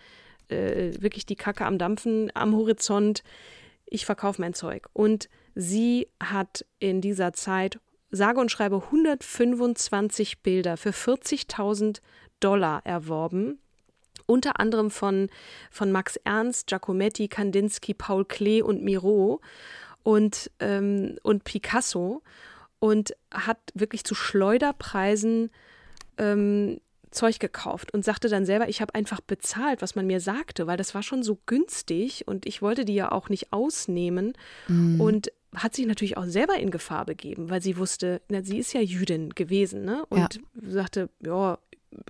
äh, 0.48 0.92
wirklich 0.98 1.26
die 1.26 1.36
Kacke 1.36 1.66
am 1.66 1.76
Dampfen 1.76 2.30
am 2.34 2.56
Horizont. 2.56 3.22
Ich 3.90 4.06
verkaufe 4.06 4.40
mein 4.40 4.54
Zeug. 4.54 4.88
Und 4.92 5.28
sie 5.54 6.08
hat 6.22 6.64
in 6.78 7.00
dieser 7.00 7.32
Zeit 7.32 7.78
sage 8.10 8.40
und 8.40 8.50
schreibe 8.50 8.82
125 8.84 10.40
Bilder 10.40 10.76
für 10.76 10.90
40.000 10.90 12.00
Dollar 12.40 12.80
erworben 12.84 13.58
unter 14.28 14.60
anderem 14.60 14.90
von, 14.90 15.30
von 15.70 15.90
Max 15.90 16.16
Ernst, 16.16 16.66
Giacometti, 16.66 17.28
Kandinsky, 17.28 17.94
Paul 17.94 18.26
Klee 18.26 18.60
und 18.60 18.82
Miro 18.82 19.40
und, 20.02 20.50
ähm, 20.60 21.16
und 21.22 21.44
Picasso 21.44 22.22
und 22.78 23.16
hat 23.32 23.58
wirklich 23.74 24.04
zu 24.04 24.14
Schleuderpreisen 24.14 25.50
ähm, 26.18 26.80
Zeug 27.10 27.38
gekauft 27.38 27.92
und 27.92 28.04
sagte 28.04 28.28
dann 28.28 28.44
selber, 28.44 28.68
ich 28.68 28.80
habe 28.80 28.94
einfach 28.94 29.20
bezahlt, 29.20 29.82
was 29.82 29.94
man 29.94 30.06
mir 30.06 30.20
sagte, 30.20 30.66
weil 30.66 30.76
das 30.76 30.94
war 30.94 31.02
schon 31.02 31.22
so 31.22 31.38
günstig 31.46 32.26
und 32.26 32.46
ich 32.46 32.62
wollte 32.62 32.84
die 32.84 32.94
ja 32.94 33.12
auch 33.12 33.28
nicht 33.28 33.52
ausnehmen 33.52 34.34
mhm. 34.68 35.00
und 35.00 35.32
hat 35.54 35.74
sich 35.74 35.86
natürlich 35.86 36.16
auch 36.16 36.26
selber 36.26 36.56
in 36.56 36.70
Gefahr 36.70 37.06
begeben, 37.06 37.50
weil 37.50 37.62
sie 37.62 37.78
wusste, 37.78 38.20
na, 38.28 38.42
sie 38.42 38.58
ist 38.58 38.74
ja 38.74 38.80
Jüdin 38.80 39.30
gewesen, 39.30 39.84
ne? 39.84 40.04
Und 40.10 40.18
ja. 40.18 40.70
sagte, 40.70 41.08
ja, 41.24 41.58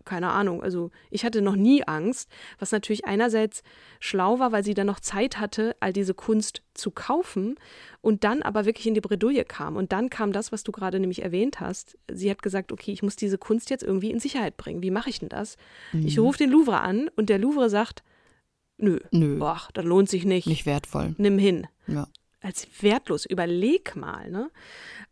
keine 0.04 0.30
Ahnung, 0.30 0.62
also 0.62 0.90
ich 1.10 1.24
hatte 1.24 1.42
noch 1.42 1.56
nie 1.56 1.84
Angst, 1.84 2.30
was 2.58 2.72
natürlich 2.72 3.04
einerseits 3.04 3.62
schlau 4.00 4.38
war, 4.38 4.52
weil 4.52 4.64
sie 4.64 4.74
dann 4.74 4.86
noch 4.86 5.00
Zeit 5.00 5.38
hatte, 5.38 5.76
all 5.80 5.92
diese 5.92 6.14
Kunst 6.14 6.62
zu 6.74 6.90
kaufen 6.90 7.56
und 8.00 8.24
dann 8.24 8.42
aber 8.42 8.64
wirklich 8.64 8.86
in 8.86 8.94
die 8.94 9.00
Bredouille 9.00 9.44
kam. 9.44 9.76
Und 9.76 9.92
dann 9.92 10.10
kam 10.10 10.32
das, 10.32 10.52
was 10.52 10.64
du 10.64 10.72
gerade 10.72 11.00
nämlich 11.00 11.22
erwähnt 11.22 11.60
hast. 11.60 11.98
Sie 12.10 12.30
hat 12.30 12.42
gesagt, 12.42 12.72
okay, 12.72 12.92
ich 12.92 13.02
muss 13.02 13.16
diese 13.16 13.38
Kunst 13.38 13.70
jetzt 13.70 13.82
irgendwie 13.82 14.10
in 14.10 14.20
Sicherheit 14.20 14.56
bringen. 14.56 14.82
Wie 14.82 14.90
mache 14.90 15.10
ich 15.10 15.20
denn 15.20 15.28
das? 15.28 15.56
Mhm. 15.92 16.06
Ich 16.06 16.18
rufe 16.18 16.38
den 16.38 16.50
Louvre 16.50 16.80
an 16.80 17.10
und 17.16 17.28
der 17.28 17.38
Louvre 17.38 17.70
sagt, 17.70 18.02
nö, 18.78 18.98
nö. 19.10 19.38
Boah, 19.38 19.62
das 19.74 19.84
lohnt 19.84 20.08
sich 20.08 20.24
nicht. 20.24 20.46
Nicht 20.46 20.66
wertvoll. 20.66 21.14
Nimm 21.18 21.38
hin. 21.38 21.66
Ja 21.86 22.08
als 22.40 22.66
wertlos. 22.80 23.26
Überleg 23.26 23.96
mal, 23.96 24.30
ne? 24.30 24.50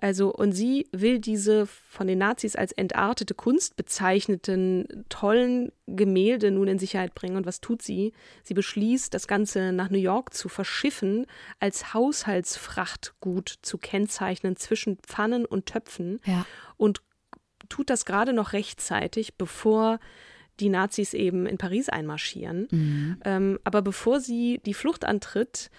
Also, 0.01 0.33
und 0.33 0.53
sie 0.53 0.87
will 0.93 1.19
diese 1.19 1.67
von 1.67 2.07
den 2.07 2.19
Nazis 2.19 2.55
als 2.55 2.73
entartete 2.73 3.35
Kunst 3.35 3.77
bezeichneten 3.77 5.07
tollen 5.09 5.73
Gemälde 5.87 6.51
nun 6.51 6.69
in 6.69 6.79
Sicherheit 6.79 7.15
bringen. 7.15 7.37
Und 7.37 7.47
was 7.47 7.61
tut 7.61 7.81
sie? 7.81 8.13
Sie 8.43 8.55
beschließt, 8.55 9.15
das 9.15 9.27
Ganze 9.27 9.73
nach 9.73 9.89
New 9.89 9.99
York 9.99 10.35
zu 10.35 10.49
verschiffen, 10.49 11.27
als 11.61 11.95
Haushaltsfrachtgut 11.95 13.55
zu 13.63 13.79
kennzeichnen 13.79 14.57
zwischen 14.57 14.99
Pfannen 14.99 15.47
und 15.47 15.67
Töpfen. 15.67 16.21
Ja. 16.27 16.45
Und 16.77 17.01
tut 17.69 17.89
das 17.89 18.05
gerade 18.05 18.33
noch 18.33 18.53
rechtzeitig, 18.53 19.37
bevor 19.37 19.99
die 20.61 20.69
Nazis 20.69 21.15
eben 21.15 21.47
in 21.47 21.59
Paris 21.59 21.89
einmarschieren. 21.89 22.69
Mhm. 22.71 23.21
Ähm, 23.25 23.59
aber 23.65 23.83
bevor 23.83 24.21
sie 24.21 24.61
die 24.65 24.75
Flucht 24.75 25.05
antritt, 25.05 25.71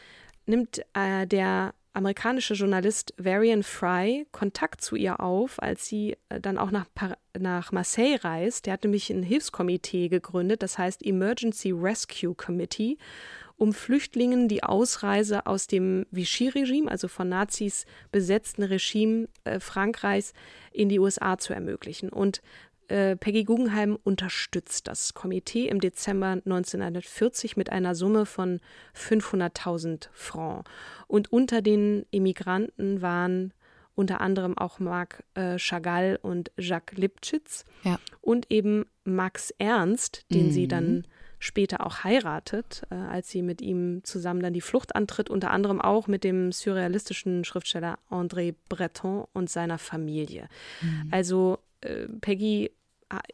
nimmt 0.46 0.82
äh, 0.94 1.26
der 1.28 1.74
amerikanische 1.98 2.54
Journalist 2.54 3.14
Varian 3.18 3.64
Fry 3.64 4.28
Kontakt 4.32 4.82
zu 4.82 4.96
ihr 4.96 5.20
auf, 5.20 5.62
als 5.62 5.88
sie 5.88 6.16
äh, 6.30 6.40
dann 6.40 6.60
auch 6.60 6.70
nach, 6.70 6.86
nach 7.38 7.72
Marseille 7.72 8.24
reist. 8.24 8.66
Der 8.68 8.74
hat 8.74 8.84
nämlich 8.84 9.10
ein 9.10 9.24
Hilfskomitee 9.24 10.08
gegründet, 10.08 10.62
das 10.62 10.78
heißt 10.78 11.04
Emergency 11.04 11.72
Rescue 11.72 12.36
Committee, 12.36 13.00
um 13.58 13.74
Flüchtlingen 13.74 14.48
die 14.48 14.64
Ausreise 14.64 15.48
aus 15.48 15.66
dem 15.66 16.06
Vichy-Regime, 16.12 16.90
also 16.90 17.08
von 17.08 17.30
Nazis 17.30 17.88
besetzten 18.12 18.62
Regime 18.62 19.28
äh, 19.44 19.60
Frankreichs, 19.60 20.34
in 20.72 20.90
die 20.90 21.00
USA 21.00 21.40
zu 21.40 21.54
ermöglichen. 21.54 22.10
Und 22.10 22.44
äh, 22.88 23.16
Peggy 23.16 23.44
Guggenheim 23.44 23.98
unterstützt 24.04 24.88
das 24.88 25.14
Komitee 25.14 25.68
im 25.68 25.80
Dezember 25.80 26.28
1940 26.46 27.58
mit 27.58 27.72
einer 27.72 27.96
Summe 27.96 28.26
von 28.26 28.60
500.000 28.96 30.10
Francs. 30.12 30.70
Und 31.08 31.32
unter 31.32 31.62
den 31.62 32.06
Emigranten 32.12 33.02
waren 33.02 33.54
unter 33.96 34.22
anderem 34.22 34.58
auch 34.58 34.80
Marc 34.80 35.24
äh, 35.34 35.58
Chagall 35.58 36.20
und 36.22 36.52
Jacques 36.58 36.98
Lipchitz 36.98 37.66
ja. 37.84 38.00
und 38.22 38.46
eben 38.52 38.86
Max 39.04 39.52
Ernst, 39.58 40.26
den 40.32 40.48
mhm. 40.48 40.52
sie 40.52 40.68
dann 40.68 41.08
später 41.40 41.86
auch 41.86 42.04
heiratet, 42.04 42.84
äh, 42.90 42.96
als 42.96 43.30
sie 43.30 43.42
mit 43.42 43.62
ihm 43.62 44.04
zusammen 44.04 44.42
dann 44.42 44.54
die 44.54 44.62
Flucht 44.62 44.96
antritt, 44.96 45.30
unter 45.30 45.52
anderem 45.52 45.82
auch 45.82 46.08
mit 46.08 46.24
dem 46.24 46.52
surrealistischen 46.52 47.44
Schriftsteller 47.44 47.98
André 48.10 48.56
Breton 48.70 49.26
und 49.34 49.50
seiner 49.50 49.78
Familie. 49.78 50.48
Mhm. 50.82 51.08
Also 51.12 51.60
äh, 51.82 52.08
Peggy 52.22 52.72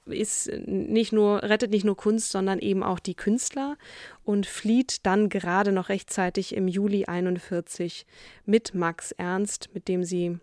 ist 0.06 0.52
nicht 0.66 1.14
nur, 1.14 1.44
rettet 1.44 1.72
nicht 1.72 1.86
nur 1.86 1.98
Kunst, 1.98 2.32
sondern 2.32 2.60
eben 2.60 2.84
auch 2.84 3.00
die 3.00 3.16
Künstler 3.16 3.78
und 4.24 4.46
flieht 4.46 5.06
dann 5.06 5.30
gerade 5.30 5.72
noch 5.72 5.90
rechtzeitig 5.90 6.56
im 6.56 6.68
Juli 6.68 7.06
41 7.06 8.06
mit 8.46 8.76
Max 8.76 9.12
Ernst, 9.14 9.70
mit 9.74 9.88
dem 9.88 10.04
sie 10.04 10.38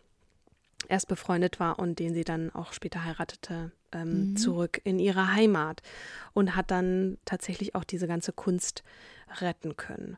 erst 0.89 1.09
befreundet 1.09 1.61
war 1.61 1.79
und 1.79 1.99
den 1.99 2.15
sie 2.15 2.25
dann 2.25 2.51
auch 2.51 2.73
später 2.73 3.05
heiratete, 3.05 3.71
ähm, 3.93 4.31
mhm. 4.31 4.37
zurück 4.37 4.81
in 4.85 4.99
ihre 4.99 5.33
Heimat 5.33 5.83
und 6.33 6.57
hat 6.57 6.71
dann 6.71 7.19
tatsächlich 7.25 7.75
auch 7.75 7.85
diese 7.85 8.09
ganze 8.09 8.33
Kunst 8.33 8.83
retten 9.41 9.77
können. 9.77 10.17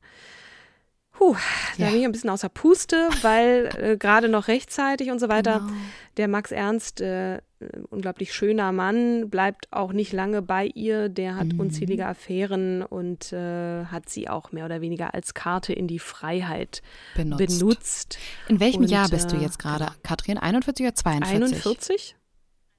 Puh, 1.12 1.36
da 1.76 1.84
ja. 1.84 1.90
bin 1.90 2.00
ich 2.00 2.04
ein 2.06 2.12
bisschen 2.12 2.30
außer 2.30 2.48
Puste, 2.48 3.08
weil 3.20 3.68
äh, 3.78 3.96
gerade 3.98 4.28
noch 4.28 4.48
rechtzeitig 4.48 5.10
und 5.10 5.18
so 5.18 5.28
weiter. 5.28 5.60
Genau. 5.60 5.72
Der 6.16 6.28
Max 6.28 6.52
Ernst, 6.52 7.02
äh, 7.02 7.42
unglaublich 7.90 8.32
schöner 8.32 8.72
Mann, 8.72 9.30
bleibt 9.30 9.68
auch 9.70 9.92
nicht 9.92 10.12
lange 10.12 10.42
bei 10.42 10.66
ihr. 10.66 11.08
Der 11.08 11.36
hat 11.36 11.48
mhm. 11.48 11.60
unzählige 11.60 12.06
Affären 12.06 12.82
und 12.82 13.32
äh, 13.32 13.84
hat 13.84 14.08
sie 14.08 14.28
auch 14.28 14.52
mehr 14.52 14.64
oder 14.64 14.80
weniger 14.80 15.14
als 15.14 15.34
Karte 15.34 15.72
in 15.72 15.88
die 15.88 15.98
Freiheit 15.98 16.82
benutzt. 17.14 17.58
benutzt. 17.58 18.18
In 18.48 18.60
welchem 18.60 18.82
und, 18.82 18.90
Jahr 18.90 19.08
bist 19.08 19.32
du 19.32 19.36
äh, 19.36 19.40
jetzt 19.40 19.58
gerade. 19.58 19.88
Katrin? 20.02 20.38
41 20.38 20.86
oder 20.86 20.94
42? 20.94 21.42
41? 21.42 22.16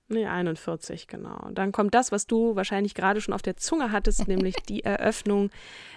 Nee, 0.09 0.25
41, 0.25 1.07
genau. 1.07 1.49
Dann 1.51 1.71
kommt 1.71 1.93
das, 1.95 2.11
was 2.11 2.27
du 2.27 2.55
wahrscheinlich 2.55 2.93
gerade 2.93 3.21
schon 3.21 3.33
auf 3.33 3.41
der 3.41 3.57
Zunge 3.57 3.91
hattest, 3.91 4.27
nämlich 4.27 4.55
die 4.67 4.83
Eröffnung 4.83 5.49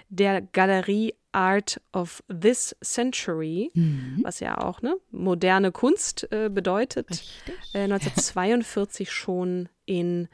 der 0.09 0.41
Galerie 0.41 1.15
Art 1.33 1.81
of 1.93 2.23
This 2.29 2.75
Century, 2.83 3.71
mhm. 3.75 4.21
was 4.23 4.41
ja 4.41 4.59
auch 4.59 4.81
ne, 4.81 4.97
moderne 5.11 5.71
Kunst 5.71 6.31
äh, 6.33 6.49
bedeutet. 6.49 7.25
Äh, 7.75 7.85
1942 7.85 9.11
schon 9.13 9.69
in 9.85 10.29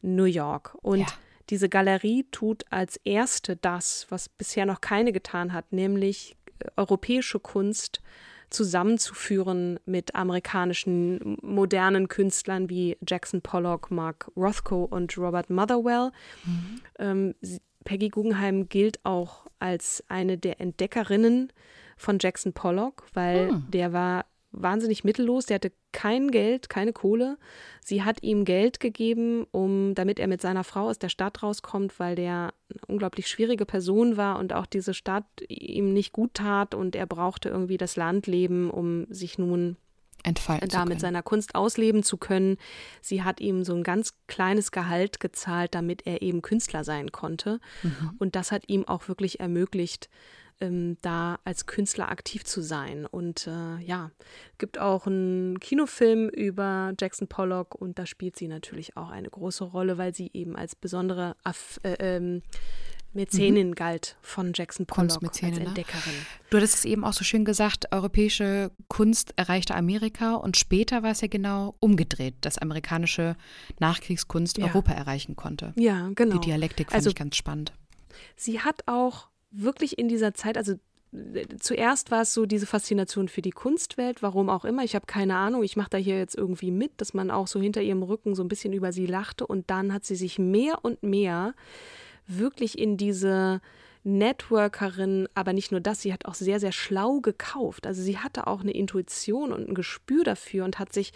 New 0.00 0.24
York. 0.24 0.76
Und 0.80 1.00
ja. 1.00 1.06
diese 1.50 1.68
Galerie 1.68 2.26
tut 2.30 2.64
als 2.70 2.96
erste 3.04 3.56
das, 3.56 4.06
was 4.08 4.28
bisher 4.28 4.64
noch 4.64 4.80
keine 4.80 5.12
getan 5.12 5.52
hat, 5.52 5.72
nämlich 5.72 6.36
äh, 6.60 6.68
europäische 6.76 7.40
Kunst 7.40 8.00
zusammenzuführen 8.50 9.78
mit 9.86 10.14
amerikanischen 10.14 11.38
modernen 11.42 12.08
Künstlern 12.08 12.70
wie 12.70 12.96
Jackson 13.06 13.42
Pollock, 13.42 13.90
Mark 13.90 14.30
Rothko 14.36 14.84
und 14.84 15.16
Robert 15.18 15.50
Motherwell. 15.50 16.10
Mhm. 16.44 16.80
Ähm, 16.98 17.34
Peggy 17.84 18.08
Guggenheim 18.08 18.68
gilt 18.68 19.04
auch 19.04 19.46
als 19.58 20.04
eine 20.08 20.38
der 20.38 20.60
Entdeckerinnen 20.60 21.52
von 21.96 22.18
Jackson 22.20 22.52
Pollock, 22.52 23.04
weil 23.14 23.48
hm. 23.48 23.70
der 23.70 23.92
war 23.92 24.26
wahnsinnig 24.50 25.04
mittellos, 25.04 25.46
der 25.46 25.56
hatte 25.56 25.72
kein 25.96 26.30
Geld, 26.30 26.68
keine 26.68 26.92
Kohle. 26.92 27.38
Sie 27.82 28.02
hat 28.02 28.22
ihm 28.22 28.44
Geld 28.44 28.80
gegeben, 28.80 29.46
um 29.50 29.94
damit 29.94 30.20
er 30.20 30.26
mit 30.26 30.42
seiner 30.42 30.62
Frau 30.62 30.90
aus 30.90 30.98
der 30.98 31.08
Stadt 31.08 31.42
rauskommt, 31.42 31.98
weil 31.98 32.16
der 32.16 32.52
eine 32.68 32.80
unglaublich 32.86 33.28
schwierige 33.28 33.64
Person 33.64 34.18
war 34.18 34.38
und 34.38 34.52
auch 34.52 34.66
diese 34.66 34.92
Stadt 34.92 35.24
ihm 35.48 35.94
nicht 35.94 36.12
gut 36.12 36.34
tat 36.34 36.74
und 36.74 36.94
er 36.94 37.06
brauchte 37.06 37.48
irgendwie 37.48 37.78
das 37.78 37.96
Landleben, 37.96 38.70
um 38.70 39.06
sich 39.08 39.38
nun 39.38 39.76
entfalten 40.22 40.68
da 40.68 40.84
mit 40.84 41.00
seiner 41.00 41.22
Kunst 41.22 41.54
ausleben 41.54 42.02
zu 42.02 42.18
können. 42.18 42.58
Sie 43.00 43.22
hat 43.22 43.40
ihm 43.40 43.64
so 43.64 43.74
ein 43.74 43.82
ganz 43.82 44.12
kleines 44.26 44.72
Gehalt 44.72 45.18
gezahlt, 45.18 45.74
damit 45.74 46.06
er 46.06 46.20
eben 46.20 46.42
Künstler 46.42 46.84
sein 46.84 47.10
konnte. 47.10 47.58
Mhm. 47.82 48.10
Und 48.18 48.36
das 48.36 48.52
hat 48.52 48.64
ihm 48.66 48.86
auch 48.86 49.08
wirklich 49.08 49.40
ermöglicht, 49.40 50.10
ähm, 50.60 50.96
da 51.02 51.38
als 51.44 51.66
Künstler 51.66 52.10
aktiv 52.10 52.44
zu 52.44 52.62
sein. 52.62 53.06
Und 53.06 53.46
äh, 53.46 53.78
ja, 53.82 54.10
gibt 54.58 54.78
auch 54.78 55.06
einen 55.06 55.60
Kinofilm 55.60 56.28
über 56.28 56.92
Jackson 56.98 57.28
Pollock 57.28 57.74
und 57.74 57.98
da 57.98 58.06
spielt 58.06 58.36
sie 58.36 58.48
natürlich 58.48 58.96
auch 58.96 59.10
eine 59.10 59.28
große 59.28 59.64
Rolle, 59.64 59.98
weil 59.98 60.14
sie 60.14 60.30
eben 60.32 60.56
als 60.56 60.74
besondere 60.74 61.36
Aff 61.44 61.80
äh, 61.82 61.96
ähm, 61.98 62.42
Mäzenin 63.16 63.68
mhm. 63.68 63.74
galt 63.74 64.16
von 64.20 64.52
Jackson 64.54 64.86
Pollock 64.86 65.22
als 65.22 65.42
ne? 65.42 65.48
Entdeckerin. 65.48 66.12
Du 66.50 66.58
hattest 66.58 66.74
es 66.74 66.84
eben 66.84 67.02
auch 67.02 67.14
so 67.14 67.24
schön 67.24 67.44
gesagt, 67.44 67.92
europäische 67.92 68.70
Kunst 68.88 69.32
erreichte 69.36 69.74
Amerika 69.74 70.34
und 70.34 70.56
später 70.56 71.02
war 71.02 71.10
es 71.10 71.22
ja 71.22 71.28
genau 71.28 71.74
umgedreht, 71.80 72.34
dass 72.42 72.58
amerikanische 72.58 73.36
Nachkriegskunst 73.80 74.58
ja. 74.58 74.66
Europa 74.66 74.92
erreichen 74.92 75.34
konnte. 75.34 75.72
Ja, 75.76 76.10
genau. 76.14 76.38
Die 76.38 76.46
Dialektik 76.46 76.88
fand 76.88 76.96
also, 76.96 77.10
ich 77.10 77.16
ganz 77.16 77.36
spannend. 77.36 77.72
Sie 78.36 78.60
hat 78.60 78.82
auch 78.86 79.28
wirklich 79.50 79.98
in 79.98 80.08
dieser 80.08 80.34
Zeit, 80.34 80.56
also 80.56 80.74
zuerst 81.60 82.10
war 82.10 82.22
es 82.22 82.34
so 82.34 82.46
diese 82.46 82.66
Faszination 82.66 83.28
für 83.28 83.42
die 83.42 83.50
Kunstwelt, 83.50 84.22
warum 84.22 84.50
auch 84.50 84.64
immer. 84.64 84.84
Ich 84.84 84.94
habe 84.94 85.06
keine 85.06 85.36
Ahnung, 85.36 85.62
ich 85.62 85.76
mache 85.76 85.90
da 85.90 85.98
hier 85.98 86.18
jetzt 86.18 86.36
irgendwie 86.36 86.70
mit, 86.70 86.92
dass 87.00 87.14
man 87.14 87.30
auch 87.30 87.46
so 87.46 87.60
hinter 87.60 87.80
ihrem 87.80 88.02
Rücken 88.02 88.34
so 88.34 88.42
ein 88.42 88.48
bisschen 88.48 88.72
über 88.72 88.92
sie 88.92 89.06
lachte. 89.06 89.46
Und 89.46 89.70
dann 89.70 89.92
hat 89.92 90.04
sie 90.04 90.16
sich 90.16 90.38
mehr 90.38 90.84
und 90.84 91.02
mehr 91.02 91.54
wirklich 92.26 92.78
in 92.78 92.96
diese 92.96 93.60
Networkerin, 94.04 95.28
aber 95.34 95.52
nicht 95.52 95.72
nur 95.72 95.80
das, 95.80 96.00
sie 96.00 96.12
hat 96.12 96.26
auch 96.26 96.34
sehr, 96.34 96.60
sehr 96.60 96.72
schlau 96.72 97.20
gekauft. 97.20 97.86
Also 97.86 98.02
sie 98.02 98.18
hatte 98.18 98.46
auch 98.46 98.60
eine 98.60 98.72
Intuition 98.72 99.52
und 99.52 99.68
ein 99.68 99.74
Gespür 99.74 100.22
dafür 100.24 100.64
und 100.64 100.78
hat 100.78 100.92
sich 100.92 101.12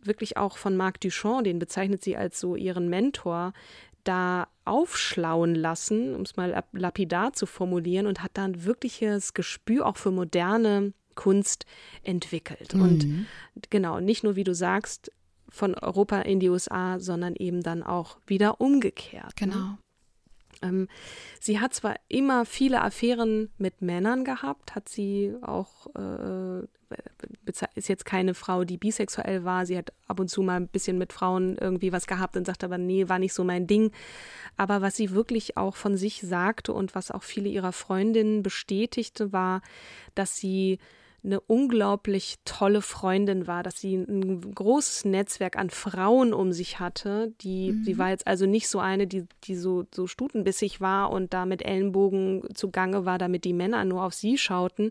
wirklich 0.00 0.36
auch 0.36 0.58
von 0.58 0.76
Marc 0.76 1.00
Duchamp, 1.00 1.44
den 1.44 1.58
bezeichnet 1.58 2.02
sie 2.02 2.16
als 2.16 2.40
so 2.40 2.56
ihren 2.56 2.88
Mentor, 2.88 3.52
da 4.04 4.48
aufschlauen 4.64 5.54
lassen, 5.54 6.14
um 6.14 6.22
es 6.22 6.36
mal 6.36 6.62
lapidar 6.72 7.32
zu 7.32 7.46
formulieren, 7.46 8.06
und 8.06 8.22
hat 8.22 8.32
dann 8.34 8.64
wirkliches 8.64 9.34
Gespür 9.34 9.86
auch 9.86 9.96
für 9.96 10.10
moderne 10.10 10.92
Kunst 11.14 11.66
entwickelt. 12.04 12.74
Mhm. 12.74 12.82
Und 12.82 13.70
genau, 13.70 14.00
nicht 14.00 14.24
nur, 14.24 14.36
wie 14.36 14.44
du 14.44 14.54
sagst, 14.54 15.10
von 15.48 15.74
Europa 15.74 16.20
in 16.20 16.40
die 16.40 16.48
USA, 16.48 17.00
sondern 17.00 17.34
eben 17.34 17.62
dann 17.62 17.82
auch 17.82 18.18
wieder 18.26 18.60
umgekehrt. 18.60 19.40
Ne? 19.40 19.46
Genau. 19.48 19.78
Ähm, 20.62 20.88
sie 21.40 21.60
hat 21.60 21.74
zwar 21.74 21.96
immer 22.08 22.44
viele 22.44 22.82
Affären 22.82 23.50
mit 23.58 23.80
Männern 23.80 24.24
gehabt, 24.24 24.74
hat 24.74 24.88
sie 24.88 25.34
auch, 25.42 25.86
äh, 25.94 26.66
ist 27.48 27.88
jetzt 27.88 28.04
keine 28.04 28.34
Frau, 28.34 28.64
die 28.64 28.76
bisexuell 28.76 29.44
war. 29.44 29.66
Sie 29.66 29.76
hat 29.76 29.92
ab 30.06 30.20
und 30.20 30.28
zu 30.28 30.42
mal 30.42 30.56
ein 30.56 30.68
bisschen 30.68 30.98
mit 30.98 31.12
Frauen 31.12 31.56
irgendwie 31.58 31.92
was 31.92 32.06
gehabt 32.06 32.36
und 32.36 32.46
sagt 32.46 32.64
aber, 32.64 32.78
nee, 32.78 33.08
war 33.08 33.18
nicht 33.18 33.34
so 33.34 33.44
mein 33.44 33.66
Ding. 33.66 33.90
Aber 34.56 34.82
was 34.82 34.96
sie 34.96 35.10
wirklich 35.10 35.56
auch 35.56 35.76
von 35.76 35.96
sich 35.96 36.20
sagte 36.20 36.72
und 36.72 36.94
was 36.94 37.10
auch 37.10 37.22
viele 37.22 37.48
ihrer 37.48 37.72
Freundinnen 37.72 38.42
bestätigte, 38.42 39.32
war, 39.32 39.62
dass 40.14 40.36
sie 40.36 40.78
eine 41.28 41.40
unglaublich 41.40 42.36
tolle 42.46 42.80
Freundin 42.80 43.46
war, 43.46 43.62
dass 43.62 43.78
sie 43.80 43.94
ein 43.94 44.54
großes 44.54 45.04
Netzwerk 45.04 45.56
an 45.56 45.68
Frauen 45.68 46.32
um 46.32 46.52
sich 46.52 46.80
hatte. 46.80 47.34
Die, 47.42 47.72
mhm. 47.72 47.84
Sie 47.84 47.98
war 47.98 48.08
jetzt 48.08 48.26
also 48.26 48.46
nicht 48.46 48.68
so 48.68 48.78
eine, 48.78 49.06
die, 49.06 49.26
die 49.44 49.54
so, 49.54 49.84
so 49.94 50.06
stutenbissig 50.06 50.80
war 50.80 51.10
und 51.10 51.34
da 51.34 51.44
mit 51.44 51.62
Ellenbogen 51.62 52.42
zugange 52.54 53.04
war, 53.04 53.18
damit 53.18 53.44
die 53.44 53.52
Männer 53.52 53.84
nur 53.84 54.04
auf 54.04 54.14
sie 54.14 54.38
schauten. 54.38 54.90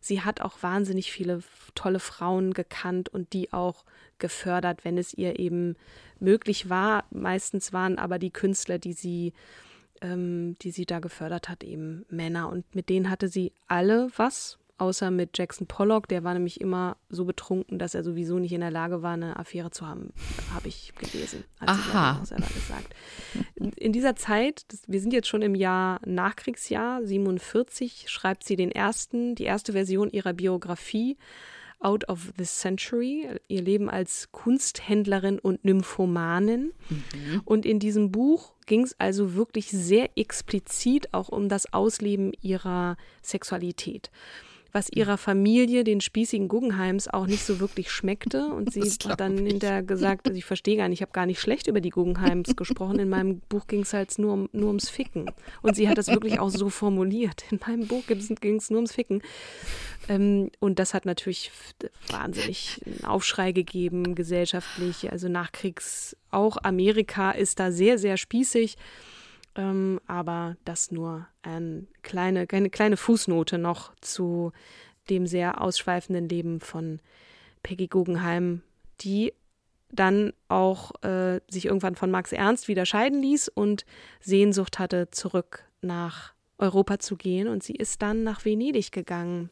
Sie 0.00 0.20
hat 0.20 0.42
auch 0.42 0.62
wahnsinnig 0.62 1.12
viele 1.12 1.40
tolle 1.74 1.98
Frauen 1.98 2.52
gekannt 2.52 3.08
und 3.08 3.32
die 3.32 3.54
auch 3.54 3.84
gefördert, 4.18 4.84
wenn 4.84 4.98
es 4.98 5.14
ihr 5.14 5.38
eben 5.38 5.76
möglich 6.18 6.68
war. 6.68 7.04
Meistens 7.10 7.72
waren 7.72 7.98
aber 7.98 8.18
die 8.18 8.30
Künstler, 8.30 8.78
die 8.78 8.92
sie 8.92 9.32
ähm, 10.02 10.56
die 10.62 10.70
sie 10.70 10.86
da 10.86 10.98
gefördert 10.98 11.48
hat, 11.48 11.64
eben 11.64 12.04
Männer. 12.08 12.48
Und 12.48 12.74
mit 12.74 12.88
denen 12.88 13.10
hatte 13.10 13.28
sie 13.28 13.52
alle 13.66 14.08
was 14.16 14.59
außer 14.80 15.10
mit 15.10 15.36
Jackson 15.36 15.66
Pollock. 15.66 16.08
Der 16.08 16.24
war 16.24 16.34
nämlich 16.34 16.60
immer 16.60 16.96
so 17.08 17.24
betrunken, 17.24 17.78
dass 17.78 17.94
er 17.94 18.02
sowieso 18.02 18.38
nicht 18.38 18.52
in 18.52 18.60
der 18.60 18.70
Lage 18.70 19.02
war, 19.02 19.14
eine 19.14 19.36
Affäre 19.36 19.70
zu 19.70 19.86
haben, 19.86 20.12
habe 20.54 20.68
ich 20.68 20.92
gelesen. 20.96 21.44
Aha. 21.60 22.24
selber 22.24 22.46
gesagt. 22.46 22.94
In 23.76 23.92
dieser 23.92 24.16
Zeit, 24.16 24.64
das, 24.68 24.82
wir 24.86 25.00
sind 25.00 25.12
jetzt 25.12 25.28
schon 25.28 25.42
im 25.42 25.54
Jahr 25.54 26.00
Nachkriegsjahr 26.04 27.04
47, 27.04 28.06
schreibt 28.08 28.44
sie 28.44 28.56
den 28.56 28.72
ersten, 28.72 29.34
die 29.34 29.44
erste 29.44 29.72
Version 29.72 30.10
ihrer 30.10 30.32
Biografie. 30.32 31.16
Out 31.82 32.06
of 32.10 32.34
the 32.36 32.44
Century, 32.44 33.26
ihr 33.48 33.62
Leben 33.62 33.88
als 33.88 34.28
Kunsthändlerin 34.32 35.38
und 35.38 35.64
Nymphomanin. 35.64 36.74
Mhm. 36.90 37.40
Und 37.46 37.64
in 37.64 37.78
diesem 37.78 38.12
Buch 38.12 38.52
ging 38.66 38.82
es 38.82 38.94
also 39.00 39.34
wirklich 39.34 39.70
sehr 39.70 40.10
explizit 40.14 41.14
auch 41.14 41.30
um 41.30 41.48
das 41.48 41.72
Ausleben 41.72 42.34
ihrer 42.42 42.98
Sexualität 43.22 44.10
was 44.72 44.90
ihrer 44.90 45.18
Familie, 45.18 45.84
den 45.84 46.00
spießigen 46.00 46.48
Guggenheims, 46.48 47.08
auch 47.08 47.26
nicht 47.26 47.44
so 47.44 47.60
wirklich 47.60 47.90
schmeckte. 47.90 48.46
Und 48.46 48.72
sie 48.72 48.82
hat 48.82 49.20
dann 49.20 49.38
hinterher 49.38 49.82
gesagt, 49.82 50.26
also 50.26 50.38
ich 50.38 50.44
verstehe 50.44 50.76
gar 50.76 50.88
nicht, 50.88 50.98
ich 50.98 51.02
habe 51.02 51.12
gar 51.12 51.26
nicht 51.26 51.40
schlecht 51.40 51.66
über 51.66 51.80
die 51.80 51.90
Guggenheims 51.90 52.56
gesprochen. 52.56 52.98
In 52.98 53.08
meinem 53.08 53.40
Buch 53.48 53.66
ging 53.66 53.82
es 53.82 53.92
halt 53.92 54.18
nur, 54.18 54.32
um, 54.32 54.48
nur 54.52 54.68
ums 54.68 54.88
Ficken. 54.88 55.30
Und 55.62 55.76
sie 55.76 55.88
hat 55.88 55.98
das 55.98 56.08
wirklich 56.08 56.38
auch 56.38 56.50
so 56.50 56.70
formuliert. 56.70 57.44
In 57.50 57.60
meinem 57.66 57.86
Buch 57.86 58.04
ging 58.06 58.56
es 58.56 58.70
nur 58.70 58.78
ums 58.78 58.92
Ficken. 58.92 59.22
Ähm, 60.08 60.50
und 60.58 60.78
das 60.78 60.94
hat 60.94 61.04
natürlich 61.04 61.50
wahnsinnig 62.08 62.80
einen 62.86 63.04
Aufschrei 63.04 63.52
gegeben, 63.52 64.14
gesellschaftlich. 64.14 65.10
Also 65.10 65.28
Nachkriegs, 65.28 66.16
auch 66.30 66.56
Amerika 66.62 67.30
ist 67.32 67.60
da 67.60 67.72
sehr, 67.72 67.98
sehr 67.98 68.16
spießig. 68.16 68.76
Ähm, 69.56 70.00
aber 70.06 70.56
das 70.64 70.90
nur 70.90 71.26
ein 71.42 71.88
kleine, 72.02 72.46
eine 72.50 72.70
kleine 72.70 72.96
Fußnote 72.96 73.58
noch 73.58 73.92
zu 74.00 74.52
dem 75.08 75.26
sehr 75.26 75.60
ausschweifenden 75.60 76.28
Leben 76.28 76.60
von 76.60 77.00
Peggy 77.62 77.88
Guggenheim, 77.88 78.62
die 79.00 79.32
dann 79.90 80.32
auch 80.48 80.92
äh, 81.02 81.40
sich 81.50 81.66
irgendwann 81.66 81.96
von 81.96 82.10
Max 82.10 82.32
Ernst 82.32 82.68
wieder 82.68 82.86
scheiden 82.86 83.20
ließ 83.20 83.48
und 83.48 83.84
Sehnsucht 84.20 84.78
hatte, 84.78 85.10
zurück 85.10 85.64
nach 85.82 86.32
Europa 86.58 86.98
zu 87.00 87.16
gehen. 87.16 87.48
Und 87.48 87.62
sie 87.62 87.74
ist 87.74 88.02
dann 88.02 88.22
nach 88.22 88.44
Venedig 88.44 88.92
gegangen. 88.92 89.50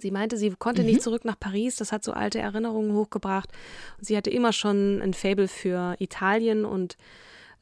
Sie 0.00 0.10
meinte, 0.10 0.36
sie 0.36 0.50
konnte 0.50 0.82
mhm. 0.82 0.88
nicht 0.88 1.02
zurück 1.02 1.24
nach 1.24 1.38
Paris, 1.38 1.76
das 1.76 1.92
hat 1.92 2.04
so 2.04 2.12
alte 2.12 2.38
Erinnerungen 2.38 2.94
hochgebracht. 2.94 3.50
Und 3.98 4.06
sie 4.06 4.16
hatte 4.16 4.30
immer 4.30 4.52
schon 4.52 5.02
ein 5.02 5.12
Faible 5.12 5.48
für 5.48 5.96
Italien 5.98 6.64
und 6.64 6.96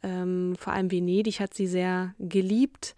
ähm, 0.03 0.57
vor 0.59 0.73
allem 0.73 0.91
Venedig 0.91 1.41
hat 1.41 1.55
sie 1.55 1.67
sehr 1.67 2.15
geliebt. 2.19 2.95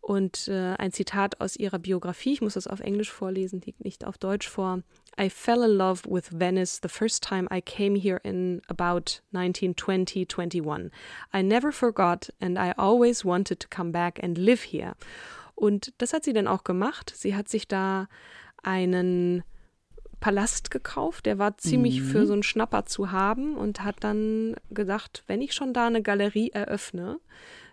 Und 0.00 0.48
äh, 0.48 0.74
ein 0.78 0.92
Zitat 0.92 1.40
aus 1.40 1.56
ihrer 1.56 1.78
Biografie, 1.78 2.32
ich 2.32 2.40
muss 2.40 2.54
das 2.54 2.66
auf 2.66 2.80
Englisch 2.80 3.10
vorlesen, 3.10 3.60
liegt 3.60 3.84
nicht 3.84 4.06
auf 4.06 4.16
Deutsch 4.16 4.48
vor. 4.48 4.82
I 5.20 5.28
fell 5.28 5.62
in 5.62 5.76
love 5.76 6.02
with 6.08 6.38
Venice 6.38 6.80
the 6.82 6.88
first 6.88 7.22
time 7.22 7.46
I 7.52 7.60
came 7.60 7.98
here 7.98 8.18
in 8.22 8.62
about 8.68 9.20
1920 9.32 10.26
21. 10.26 10.90
I 11.34 11.42
never 11.42 11.70
forgot 11.70 12.32
and 12.40 12.58
I 12.58 12.72
always 12.78 13.24
wanted 13.24 13.60
to 13.60 13.68
come 13.68 13.92
back 13.92 14.22
and 14.22 14.38
live 14.38 14.62
here. 14.62 14.94
Und 15.54 15.92
das 15.98 16.14
hat 16.14 16.24
sie 16.24 16.32
dann 16.32 16.46
auch 16.46 16.64
gemacht. 16.64 17.12
Sie 17.14 17.36
hat 17.36 17.50
sich 17.50 17.68
da 17.68 18.08
einen 18.62 19.42
Palast 20.20 20.70
gekauft. 20.70 21.26
Der 21.26 21.38
war 21.38 21.56
ziemlich 21.58 22.00
mhm. 22.00 22.04
für 22.04 22.26
so 22.26 22.32
einen 22.32 22.42
Schnapper 22.42 22.84
zu 22.84 23.10
haben 23.10 23.56
und 23.56 23.82
hat 23.82 23.96
dann 24.00 24.54
gedacht, 24.70 25.24
wenn 25.26 25.40
ich 25.40 25.52
schon 25.54 25.72
da 25.72 25.86
eine 25.86 26.02
Galerie 26.02 26.50
eröffne, 26.50 27.18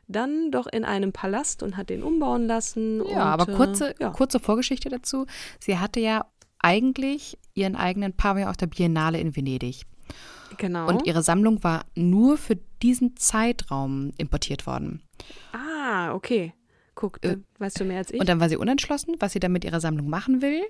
dann 0.08 0.52
doch 0.52 0.68
in 0.68 0.86
einem 0.86 1.12
Palast 1.12 1.62
und 1.64 1.78
hat 1.78 1.90
den 1.90 2.02
umbauen 2.02 2.48
lassen. 2.48 3.00
Ja, 3.00 3.34
und, 3.34 3.42
aber 3.42 3.46
kurze, 3.48 3.92
äh, 3.92 3.96
ja. 4.00 4.10
kurze 4.12 4.40
Vorgeschichte 4.40 4.90
dazu. 4.90 5.26
Sie 5.60 5.78
hatte 5.78 6.00
ja 6.00 6.26
eigentlich 6.60 7.38
ihren 7.54 7.76
eigenen 7.76 8.14
Pavillon 8.14 8.50
auf 8.50 8.58
der 8.58 8.68
Biennale 8.68 9.20
in 9.20 9.36
Venedig. 9.36 9.84
Genau. 10.58 10.88
Und 10.88 11.06
ihre 11.06 11.24
Sammlung 11.24 11.64
war 11.64 11.86
nur 11.96 12.38
für 12.38 12.58
diesen 12.82 13.18
Zeitraum 13.18 14.12
importiert 14.18 14.66
worden. 14.66 15.04
Ah, 15.52 16.14
okay. 16.14 16.54
Guck, 16.96 17.24
äh, 17.24 17.38
weißt 17.60 17.80
du 17.80 17.86
mehr 17.86 18.00
als 18.00 18.12
ich. 18.12 18.20
Und 18.20 18.28
dann 18.28 18.40
war 18.40 18.50
sie 18.50 18.58
unentschlossen, 18.58 19.16
was 19.20 19.34
sie 19.34 19.40
dann 19.40 19.52
mit 19.52 19.66
ihrer 19.66 19.80
Sammlung 19.80 20.10
machen 20.10 20.42
will. 20.42 20.64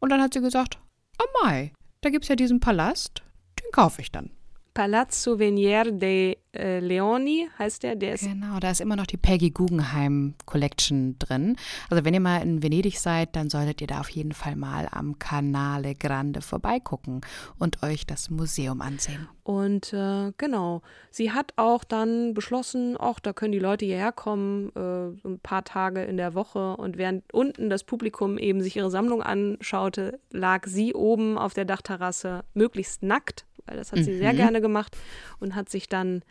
Und 0.00 0.10
dann 0.10 0.20
hat 0.20 0.34
sie 0.34 0.40
gesagt, 0.40 0.78
oh 1.20 1.42
Mai, 1.42 1.72
da 2.00 2.10
gibt 2.10 2.24
es 2.24 2.28
ja 2.28 2.36
diesen 2.36 2.60
Palast, 2.60 3.22
den 3.60 3.70
kaufe 3.72 4.00
ich 4.00 4.10
dann. 4.12 4.30
Palazzo 4.74 5.38
Venier 5.38 5.92
de 5.92 6.36
äh, 6.54 6.80
Leoni 6.80 7.48
heißt 7.58 7.82
der. 7.82 7.96
der 7.96 8.16
genau, 8.16 8.58
da 8.60 8.70
ist 8.70 8.80
immer 8.80 8.96
noch 8.96 9.06
die 9.06 9.16
Peggy 9.16 9.50
Guggenheim 9.50 10.34
Collection 10.44 11.16
drin. 11.18 11.56
Also 11.88 12.04
wenn 12.04 12.14
ihr 12.14 12.20
mal 12.20 12.42
in 12.42 12.62
Venedig 12.62 12.98
seid, 12.98 13.36
dann 13.36 13.50
solltet 13.50 13.80
ihr 13.80 13.86
da 13.86 14.00
auf 14.00 14.10
jeden 14.10 14.32
Fall 14.32 14.56
mal 14.56 14.88
am 14.90 15.18
Canale 15.18 15.94
Grande 15.94 16.40
vorbeigucken 16.42 17.22
und 17.58 17.82
euch 17.82 18.06
das 18.06 18.30
Museum 18.30 18.80
ansehen. 18.80 19.28
Und 19.44 19.92
äh, 19.92 20.32
genau, 20.38 20.82
sie 21.10 21.32
hat 21.32 21.54
auch 21.56 21.82
dann 21.84 22.32
beschlossen, 22.32 22.96
ach, 22.98 23.18
da 23.18 23.32
können 23.32 23.52
die 23.52 23.58
Leute 23.58 23.84
hierher 23.84 24.12
kommen, 24.12 24.70
äh, 24.76 25.28
ein 25.28 25.40
paar 25.42 25.64
Tage 25.64 26.02
in 26.04 26.16
der 26.16 26.34
Woche. 26.34 26.76
Und 26.76 26.96
während 26.96 27.24
unten 27.32 27.68
das 27.68 27.82
Publikum 27.82 28.38
eben 28.38 28.62
sich 28.62 28.76
ihre 28.76 28.90
Sammlung 28.90 29.22
anschaute, 29.22 30.20
lag 30.30 30.66
sie 30.66 30.94
oben 30.94 31.38
auf 31.38 31.54
der 31.54 31.64
Dachterrasse, 31.64 32.44
möglichst 32.54 33.02
nackt, 33.02 33.44
weil 33.66 33.76
das 33.76 33.92
hat 33.92 34.00
mhm. 34.00 34.04
sie 34.04 34.18
sehr 34.18 34.32
mhm. 34.32 34.36
gerne 34.36 34.60
gemacht 34.60 34.96
und 35.40 35.54
hat 35.54 35.68
sich 35.68 35.88
dann 35.88 36.22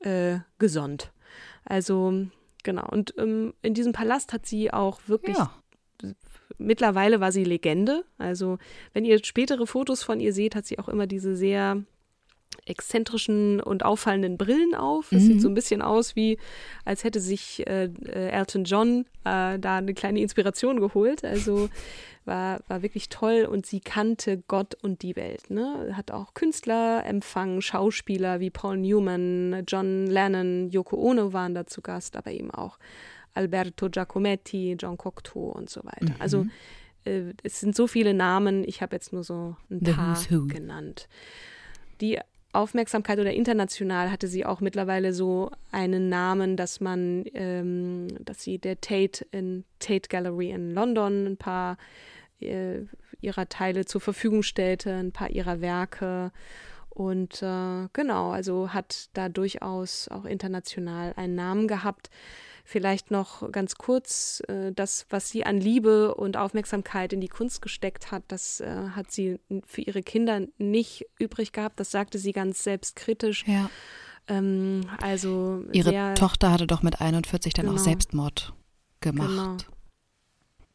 äh, 0.00 0.38
gesonnt. 0.58 1.12
Also 1.64 2.26
genau. 2.62 2.88
Und 2.88 3.14
ähm, 3.18 3.54
in 3.62 3.74
diesem 3.74 3.92
Palast 3.92 4.32
hat 4.32 4.46
sie 4.46 4.72
auch 4.72 5.00
wirklich. 5.06 5.36
Ja. 5.36 5.52
Mittlerweile 6.58 7.20
war 7.20 7.32
sie 7.32 7.44
Legende. 7.44 8.04
Also, 8.18 8.58
wenn 8.92 9.04
ihr 9.04 9.24
spätere 9.24 9.66
Fotos 9.66 10.02
von 10.02 10.20
ihr 10.20 10.32
seht, 10.32 10.54
hat 10.54 10.66
sie 10.66 10.78
auch 10.78 10.88
immer 10.88 11.06
diese 11.06 11.34
sehr 11.34 11.82
exzentrischen 12.66 13.60
und 13.60 13.84
auffallenden 13.84 14.38
Brillen 14.38 14.74
auf. 14.74 15.12
Es 15.12 15.22
mhm. 15.22 15.26
sieht 15.26 15.40
so 15.42 15.48
ein 15.48 15.54
bisschen 15.54 15.82
aus, 15.82 16.14
wie 16.14 16.38
als 16.84 17.04
hätte 17.04 17.20
sich 17.20 17.66
äh, 17.66 17.84
äh, 18.06 18.28
Elton 18.28 18.64
John 18.64 19.04
äh, 19.24 19.58
da 19.58 19.78
eine 19.78 19.94
kleine 19.94 20.20
Inspiration 20.20 20.78
geholt. 20.78 21.24
Also 21.24 21.68
war, 22.24 22.60
war 22.68 22.82
wirklich 22.82 23.08
toll 23.08 23.48
und 23.50 23.66
sie 23.66 23.80
kannte 23.80 24.42
Gott 24.46 24.76
und 24.80 25.02
die 25.02 25.16
Welt. 25.16 25.50
Ne? 25.50 25.92
Hat 25.96 26.10
auch 26.10 26.34
Künstler 26.34 27.04
empfangen, 27.04 27.62
Schauspieler 27.62 28.38
wie 28.40 28.50
Paul 28.50 28.78
Newman, 28.78 29.64
John 29.66 30.06
Lennon, 30.06 30.70
Yoko 30.70 30.96
Ono 30.96 31.32
waren 31.32 31.54
da 31.54 31.66
zu 31.66 31.82
Gast, 31.82 32.16
aber 32.16 32.30
eben 32.30 32.50
auch 32.50 32.78
Alberto 33.34 33.88
Giacometti, 33.88 34.76
John 34.78 34.96
Cocteau 34.96 35.50
und 35.50 35.68
so 35.68 35.84
weiter. 35.84 36.14
Also, 36.18 36.44
mhm. 36.44 36.50
Also 37.04 37.30
äh, 37.30 37.34
es 37.42 37.60
sind 37.60 37.74
so 37.74 37.86
viele 37.86 38.14
Namen, 38.14 38.62
ich 38.64 38.82
habe 38.82 38.94
jetzt 38.94 39.12
nur 39.12 39.24
so 39.24 39.56
ein 39.70 39.80
paar 39.80 40.18
genannt. 40.46 41.08
Die 42.00 42.18
Aufmerksamkeit 42.52 43.18
oder 43.18 43.32
international 43.32 44.10
hatte 44.10 44.28
sie 44.28 44.44
auch 44.44 44.60
mittlerweile 44.60 45.14
so 45.14 45.50
einen 45.70 46.08
Namen, 46.08 46.56
dass 46.56 46.80
man, 46.80 47.24
ähm, 47.32 48.08
dass 48.20 48.42
sie 48.42 48.58
der 48.58 48.80
Tate 48.80 49.26
in 49.30 49.64
Tate 49.78 50.08
Gallery 50.08 50.50
in 50.50 50.72
London 50.72 51.26
ein 51.26 51.36
paar 51.38 51.78
äh, 52.40 52.80
ihrer 53.22 53.48
Teile 53.48 53.86
zur 53.86 54.00
Verfügung 54.00 54.42
stellte, 54.42 54.92
ein 54.92 55.12
paar 55.12 55.30
ihrer 55.30 55.60
Werke. 55.60 56.30
Und 56.90 57.42
äh, 57.42 57.88
genau, 57.94 58.32
also 58.32 58.74
hat 58.74 59.08
da 59.14 59.30
durchaus 59.30 60.08
auch 60.08 60.26
international 60.26 61.14
einen 61.16 61.34
Namen 61.34 61.68
gehabt. 61.68 62.10
Vielleicht 62.64 63.10
noch 63.10 63.50
ganz 63.50 63.74
kurz, 63.74 64.42
äh, 64.48 64.72
das, 64.72 65.06
was 65.10 65.28
sie 65.28 65.44
an 65.44 65.60
Liebe 65.60 66.14
und 66.14 66.36
Aufmerksamkeit 66.36 67.12
in 67.12 67.20
die 67.20 67.28
Kunst 67.28 67.60
gesteckt 67.60 68.12
hat, 68.12 68.22
das 68.28 68.60
äh, 68.60 68.90
hat 68.94 69.10
sie 69.10 69.40
für 69.66 69.80
ihre 69.80 70.02
Kinder 70.02 70.42
nicht 70.58 71.06
übrig 71.18 71.52
gehabt. 71.52 71.80
Das 71.80 71.90
sagte 71.90 72.18
sie 72.18 72.32
ganz 72.32 72.62
selbstkritisch. 72.62 73.44
Ja. 73.46 73.68
Ähm, 74.28 74.82
also 75.00 75.64
ihre 75.72 75.90
sehr, 75.90 76.14
Tochter 76.14 76.52
hatte 76.52 76.66
doch 76.66 76.82
mit 76.82 77.00
41 77.00 77.52
dann 77.52 77.66
genau. 77.66 77.76
auch 77.76 77.82
Selbstmord 77.82 78.52
gemacht. 79.00 79.28
Genau. 79.28 79.56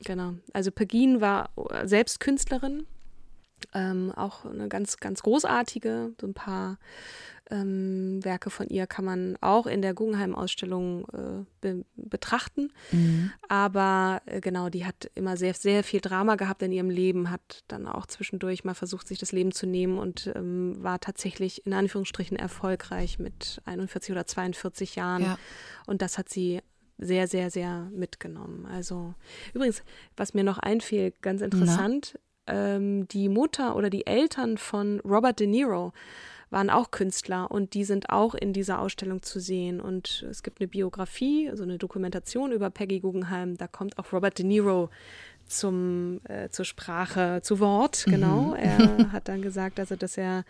Genau. 0.03 0.33
Also 0.53 0.71
Pegin 0.71 1.21
war 1.21 1.49
selbst 1.85 2.19
Künstlerin, 2.19 2.85
ähm, 3.73 4.11
auch 4.15 4.45
eine 4.45 4.67
ganz, 4.67 4.97
ganz 4.97 5.23
großartige. 5.23 6.13
So 6.19 6.27
ein 6.27 6.33
paar 6.33 6.77
ähm, 7.49 8.23
Werke 8.23 8.49
von 8.49 8.67
ihr 8.67 8.87
kann 8.87 9.05
man 9.05 9.37
auch 9.41 9.67
in 9.67 9.81
der 9.81 9.93
Guggenheim-Ausstellung 9.93 11.07
äh, 11.13 11.45
be 11.61 11.85
betrachten. 11.95 12.71
Mhm. 12.91 13.31
Aber 13.47 14.21
äh, 14.25 14.41
genau, 14.41 14.69
die 14.69 14.85
hat 14.85 15.09
immer 15.15 15.37
sehr, 15.37 15.53
sehr 15.53 15.83
viel 15.83 16.01
Drama 16.01 16.35
gehabt 16.35 16.61
in 16.61 16.71
ihrem 16.71 16.89
Leben, 16.89 17.31
hat 17.31 17.63
dann 17.67 17.87
auch 17.87 18.05
zwischendurch 18.05 18.63
mal 18.63 18.75
versucht, 18.75 19.07
sich 19.07 19.19
das 19.19 19.31
Leben 19.31 19.51
zu 19.51 19.65
nehmen 19.65 19.97
und 19.97 20.31
ähm, 20.35 20.75
war 20.81 20.99
tatsächlich 20.99 21.65
in 21.65 21.73
Anführungsstrichen 21.73 22.37
erfolgreich 22.37 23.19
mit 23.19 23.61
41 23.65 24.11
oder 24.11 24.25
42 24.25 24.95
Jahren. 24.95 25.23
Ja. 25.23 25.39
Und 25.85 26.01
das 26.01 26.17
hat 26.17 26.29
sie 26.29 26.61
sehr, 26.97 27.27
sehr, 27.27 27.51
sehr 27.51 27.89
mitgenommen. 27.91 28.65
Also 28.65 29.13
übrigens, 29.53 29.83
was 30.15 30.33
mir 30.33 30.43
noch 30.43 30.57
einfiel, 30.57 31.13
ganz 31.21 31.41
interessant, 31.41 32.17
ähm, 32.47 33.07
die 33.07 33.29
Mutter 33.29 33.75
oder 33.75 33.89
die 33.89 34.07
Eltern 34.07 34.57
von 34.57 34.99
Robert 35.01 35.39
De 35.39 35.47
Niro 35.47 35.93
waren 36.49 36.69
auch 36.69 36.91
Künstler 36.91 37.51
und 37.51 37.73
die 37.73 37.83
sind 37.83 38.09
auch 38.09 38.33
in 38.33 38.53
dieser 38.53 38.79
Ausstellung 38.79 39.21
zu 39.21 39.39
sehen. 39.39 39.81
Und 39.81 40.25
es 40.29 40.43
gibt 40.43 40.61
eine 40.61 40.67
Biografie, 40.67 41.49
also 41.49 41.63
eine 41.63 41.77
Dokumentation 41.77 42.51
über 42.51 42.69
Peggy 42.69 42.99
Guggenheim. 42.99 43.57
Da 43.57 43.67
kommt 43.67 43.97
auch 43.97 44.13
Robert 44.13 44.37
De 44.37 44.45
Niro 44.45 44.89
zum, 45.45 46.21
äh, 46.25 46.49
zur 46.49 46.65
Sprache, 46.65 47.41
zu 47.41 47.59
Wort, 47.59 48.05
mhm. 48.07 48.11
genau. 48.11 48.41
Mhm. 48.51 48.55
Er 48.55 48.77
hat 49.11 49.27
dann 49.27 49.41
gesagt, 49.41 49.79
also, 49.79 49.95
dass 49.95 50.17
er 50.17 50.45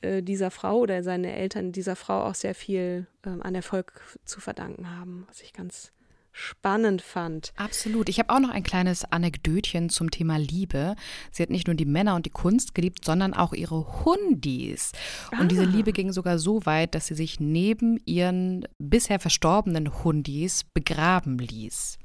äh, 0.00 0.22
dieser 0.22 0.50
Frau 0.50 0.78
oder 0.78 1.02
seine 1.02 1.34
Eltern 1.34 1.72
dieser 1.72 1.96
Frau 1.96 2.24
auch 2.24 2.34
sehr 2.34 2.54
viel 2.54 3.06
äh, 3.24 3.28
an 3.28 3.54
Erfolg 3.54 4.00
zu 4.24 4.40
verdanken 4.40 4.96
haben, 4.98 5.24
was 5.28 5.42
ich 5.42 5.52
ganz 5.52 5.92
spannend 6.38 7.02
fand. 7.02 7.52
Absolut. 7.56 8.08
Ich 8.08 8.18
habe 8.20 8.32
auch 8.32 8.38
noch 8.38 8.50
ein 8.50 8.62
kleines 8.62 9.04
Anekdötchen 9.04 9.90
zum 9.90 10.10
Thema 10.10 10.38
Liebe. 10.38 10.94
Sie 11.32 11.42
hat 11.42 11.50
nicht 11.50 11.66
nur 11.66 11.74
die 11.74 11.84
Männer 11.84 12.14
und 12.14 12.26
die 12.26 12.30
Kunst 12.30 12.74
geliebt, 12.74 13.04
sondern 13.04 13.34
auch 13.34 13.52
ihre 13.52 14.04
Hundis. 14.04 14.92
Und 15.32 15.40
ah. 15.40 15.44
diese 15.44 15.64
Liebe 15.64 15.92
ging 15.92 16.12
sogar 16.12 16.38
so 16.38 16.64
weit, 16.64 16.94
dass 16.94 17.06
sie 17.06 17.14
sich 17.14 17.40
neben 17.40 17.98
ihren 18.04 18.66
bisher 18.78 19.18
verstorbenen 19.18 20.04
Hundis 20.04 20.62
begraben 20.62 21.38
ließ. 21.38 21.98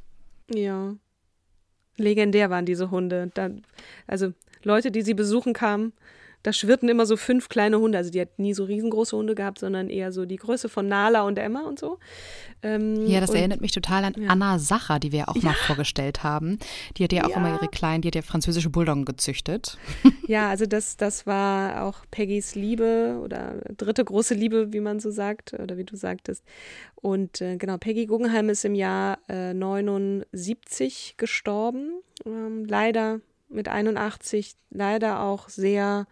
Ja. 0.54 0.96
Legendär 1.98 2.50
waren 2.50 2.66
diese 2.66 2.90
Hunde. 2.90 3.30
Da, 3.36 3.52
also 4.08 4.34
Leute, 4.64 4.90
die 4.90 5.04
sie 5.04 5.14
besuchen 5.14 5.54
kamen, 5.54 5.94
da 6.44 6.52
schwirrten 6.52 6.90
immer 6.90 7.06
so 7.06 7.16
fünf 7.16 7.48
kleine 7.48 7.80
Hunde. 7.80 7.98
Also 7.98 8.12
die 8.12 8.20
hat 8.20 8.38
nie 8.38 8.54
so 8.54 8.66
riesengroße 8.66 9.16
Hunde 9.16 9.34
gehabt, 9.34 9.60
sondern 9.60 9.90
eher 9.90 10.12
so 10.12 10.26
die 10.26 10.36
Größe 10.36 10.68
von 10.68 10.88
Nala 10.88 11.24
und 11.24 11.40
Emma 11.40 11.62
und 11.62 11.80
so. 11.80 12.00
Ähm, 12.62 13.08
ja, 13.08 13.22
das 13.22 13.30
und, 13.30 13.38
erinnert 13.38 13.62
mich 13.62 13.72
total 13.72 14.04
an 14.04 14.14
ja. 14.18 14.30
Anna 14.30 14.60
Sacher, 14.60 15.00
die 15.00 15.14
wir 15.14 15.30
auch 15.30 15.36
ja. 15.36 15.44
mal 15.44 15.54
vorgestellt 15.54 16.22
haben. 16.24 16.60
Die 16.98 17.04
hat 17.06 17.14
ja 17.14 17.24
auch 17.26 17.30
ja. 17.30 17.38
immer 17.38 17.54
ihre 17.56 17.70
kleinen, 17.70 18.02
die 18.02 18.10
hat 18.10 18.16
ja 18.16 18.22
französische 18.22 18.70
Bulldoggen 18.70 19.06
gezüchtet. 19.06 19.78
Ja, 20.26 20.50
also 20.50 20.66
das, 20.66 20.96
das 20.96 21.28
war 21.28 21.84
auch 21.84 22.06
Peggys 22.10 22.56
Liebe 22.56 23.20
oder 23.22 23.62
dritte 23.78 24.06
große 24.06 24.34
Liebe, 24.34 24.72
wie 24.72 24.80
man 24.80 25.02
so 25.02 25.12
sagt, 25.12 25.54
oder 25.54 25.78
wie 25.78 25.84
du 25.84 25.98
sagtest. 25.98 26.46
Und 26.96 27.42
äh, 27.42 27.58
genau, 27.58 27.78
Peggy 27.78 28.06
Guggenheim 28.06 28.48
ist 28.48 28.64
im 28.64 28.74
Jahr 28.74 29.20
äh, 29.28 29.54
79 29.54 31.16
gestorben. 31.18 31.92
Ähm, 32.26 32.64
leider 32.66 33.20
mit 33.50 33.68
81, 33.68 34.56
leider 34.70 35.22
auch 35.22 35.50
sehr 35.50 36.08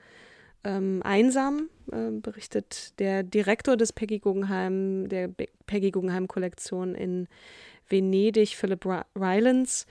ähm, 0.64 1.02
einsam, 1.04 1.70
äh, 1.92 2.12
berichtet 2.12 3.00
der 3.00 3.24
Direktor 3.24 3.78
des 3.78 3.94
Peggy 3.94 4.20
Guggenheim, 4.20 5.10
der 5.10 5.28
Be 5.28 5.48
Peggy 5.66 5.92
Guggenheim 5.92 6.28
Kollektion 6.28 6.96
in 6.96 7.28
Venedig, 7.88 8.56
Philip 8.56 8.86
Rylance. 9.16 9.86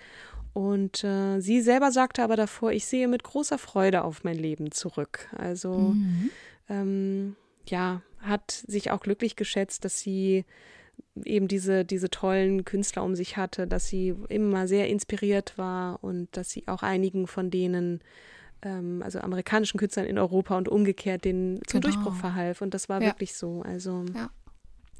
Und 0.52 1.04
äh, 1.04 1.40
sie 1.40 1.60
selber 1.60 1.92
sagte 1.92 2.22
aber 2.22 2.36
davor, 2.36 2.72
ich 2.72 2.86
sehe 2.86 3.08
mit 3.08 3.22
großer 3.22 3.58
Freude 3.58 4.02
auf 4.04 4.24
mein 4.24 4.36
Leben 4.36 4.72
zurück. 4.72 5.28
Also 5.36 5.72
mhm. 5.94 6.30
ähm, 6.68 7.36
ja, 7.66 8.02
hat 8.20 8.50
sich 8.50 8.90
auch 8.90 9.00
glücklich 9.00 9.36
geschätzt, 9.36 9.84
dass 9.84 10.00
sie 10.00 10.44
eben 11.24 11.48
diese, 11.48 11.84
diese 11.84 12.10
tollen 12.10 12.64
Künstler 12.64 13.04
um 13.04 13.14
sich 13.14 13.36
hatte, 13.36 13.66
dass 13.66 13.88
sie 13.88 14.14
immer 14.28 14.66
sehr 14.66 14.88
inspiriert 14.88 15.56
war 15.56 16.02
und 16.02 16.28
dass 16.36 16.50
sie 16.50 16.66
auch 16.66 16.82
einigen 16.82 17.26
von 17.26 17.50
denen 17.50 18.00
ähm, 18.62 19.02
also 19.02 19.20
amerikanischen 19.20 19.78
Künstlern 19.78 20.06
in 20.06 20.18
Europa 20.18 20.56
und 20.56 20.68
umgekehrt 20.68 21.24
den 21.24 21.60
zum 21.66 21.80
genau. 21.80 21.92
Durchbruch 21.92 22.14
verhalf. 22.14 22.60
Und 22.60 22.74
das 22.74 22.88
war 22.88 23.00
ja. 23.00 23.08
wirklich 23.08 23.34
so. 23.34 23.62
Also 23.62 24.04
ja. 24.14 24.30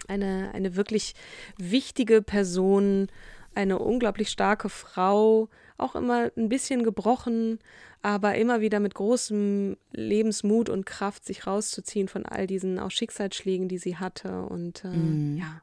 eine, 0.09 0.51
eine 0.55 0.77
wirklich 0.77 1.15
wichtige 1.59 2.23
Person, 2.23 3.09
eine 3.55 3.79
unglaublich 3.79 4.31
starke 4.31 4.69
Frau, 4.69 5.49
auch 5.77 5.95
immer 5.95 6.31
ein 6.37 6.49
bisschen 6.49 6.85
gebrochen, 6.85 7.59
aber 8.03 8.37
immer 8.37 8.61
wieder 8.61 8.81
mit 8.81 8.95
großem 8.95 9.77
Lebensmut 9.93 10.69
und 10.69 10.87
Kraft 10.87 11.25
sich 11.25 11.47
rauszuziehen 11.47 12.09
von 12.09 12.25
all 12.25 12.47
diesen 12.47 12.79
auch 12.79 12.91
Schicksalsschlägen, 12.91 13.69
die 13.69 13.79
sie 13.79 13.97
hatte. 13.97 14.43
Und 14.43 14.85
äh, 14.85 14.89
mm. 14.89 15.37
ja, 15.37 15.63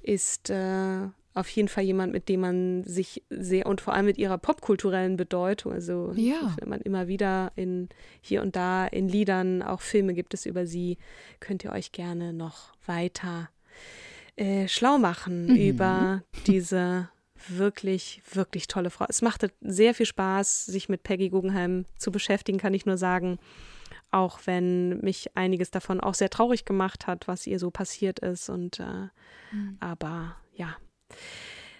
ist 0.00 0.50
äh, 0.50 1.08
auf 1.34 1.48
jeden 1.48 1.68
Fall 1.68 1.84
jemand, 1.84 2.12
mit 2.12 2.28
dem 2.28 2.40
man 2.40 2.84
sich 2.84 3.22
sehr 3.30 3.66
und 3.66 3.80
vor 3.80 3.94
allem 3.94 4.06
mit 4.06 4.18
ihrer 4.18 4.38
popkulturellen 4.38 5.16
Bedeutung, 5.16 5.72
also 5.72 6.12
ja. 6.14 6.54
wenn 6.60 6.68
man 6.68 6.80
immer 6.80 7.08
wieder 7.08 7.52
in 7.56 7.88
hier 8.20 8.42
und 8.42 8.54
da 8.54 8.86
in 8.86 9.08
Liedern, 9.08 9.62
auch 9.62 9.80
Filme 9.80 10.14
gibt 10.14 10.34
es 10.34 10.44
über 10.44 10.66
sie, 10.66 10.98
könnt 11.40 11.64
ihr 11.64 11.72
euch 11.72 11.92
gerne 11.92 12.32
noch 12.32 12.72
weiter 12.86 13.48
äh, 14.36 14.68
schlau 14.68 14.98
machen 14.98 15.46
mhm. 15.46 15.56
über 15.56 16.22
diese 16.46 17.08
wirklich, 17.48 18.22
wirklich 18.32 18.68
tolle 18.68 18.90
Frau. 18.90 19.06
Es 19.08 19.22
machte 19.22 19.50
sehr 19.60 19.94
viel 19.94 20.06
Spaß, 20.06 20.66
sich 20.66 20.88
mit 20.88 21.02
Peggy 21.02 21.28
Guggenheim 21.28 21.86
zu 21.98 22.12
beschäftigen, 22.12 22.58
kann 22.58 22.74
ich 22.74 22.86
nur 22.86 22.96
sagen. 22.96 23.38
Auch 24.10 24.40
wenn 24.44 25.00
mich 25.00 25.36
einiges 25.36 25.70
davon 25.70 25.98
auch 26.00 26.14
sehr 26.14 26.28
traurig 26.28 26.66
gemacht 26.66 27.06
hat, 27.06 27.28
was 27.28 27.46
ihr 27.46 27.58
so 27.58 27.70
passiert 27.70 28.18
ist. 28.18 28.50
Und 28.50 28.78
äh, 28.78 29.08
mhm. 29.52 29.78
aber 29.80 30.36
ja, 30.54 30.76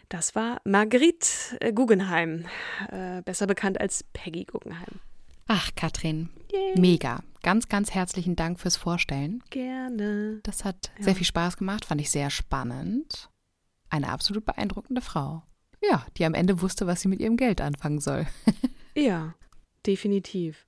das 0.08 0.34
war 0.34 0.60
Marguerite 0.64 1.26
äh, 1.60 1.72
Guggenheim, 1.72 2.44
äh, 2.90 3.22
besser 3.22 3.46
bekannt 3.46 3.80
als 3.80 4.04
Peggy 4.12 4.44
Guggenheim. 4.44 5.00
Ach, 5.46 5.70
Katrin, 5.74 6.28
Yay. 6.52 6.78
mega. 6.78 7.22
Ganz, 7.42 7.68
ganz 7.68 7.92
herzlichen 7.92 8.36
Dank 8.36 8.60
fürs 8.60 8.76
Vorstellen. 8.76 9.42
Gerne. 9.50 10.40
Das 10.42 10.64
hat 10.64 10.92
ja. 10.98 11.04
sehr 11.04 11.14
viel 11.16 11.26
Spaß 11.26 11.56
gemacht, 11.56 11.84
fand 11.84 12.00
ich 12.00 12.10
sehr 12.10 12.30
spannend. 12.30 13.30
Eine 13.90 14.10
absolut 14.10 14.44
beeindruckende 14.44 15.00
Frau. 15.00 15.42
Ja, 15.82 16.06
die 16.16 16.24
am 16.24 16.34
Ende 16.34 16.62
wusste, 16.62 16.86
was 16.86 17.00
sie 17.00 17.08
mit 17.08 17.20
ihrem 17.20 17.36
Geld 17.36 17.60
anfangen 17.60 17.98
soll. 17.98 18.26
ja, 18.94 19.34
definitiv. 19.86 20.66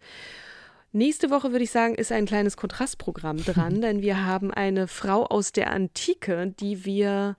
Nächste 0.92 1.30
Woche 1.30 1.52
würde 1.52 1.64
ich 1.64 1.70
sagen, 1.70 1.94
ist 1.94 2.12
ein 2.12 2.26
kleines 2.26 2.56
Kontrastprogramm 2.56 3.38
dran, 3.44 3.80
denn 3.82 4.02
wir 4.02 4.24
haben 4.24 4.50
eine 4.52 4.88
Frau 4.88 5.26
aus 5.26 5.52
der 5.52 5.70
Antike, 5.70 6.54
die 6.58 6.84
wir 6.84 7.36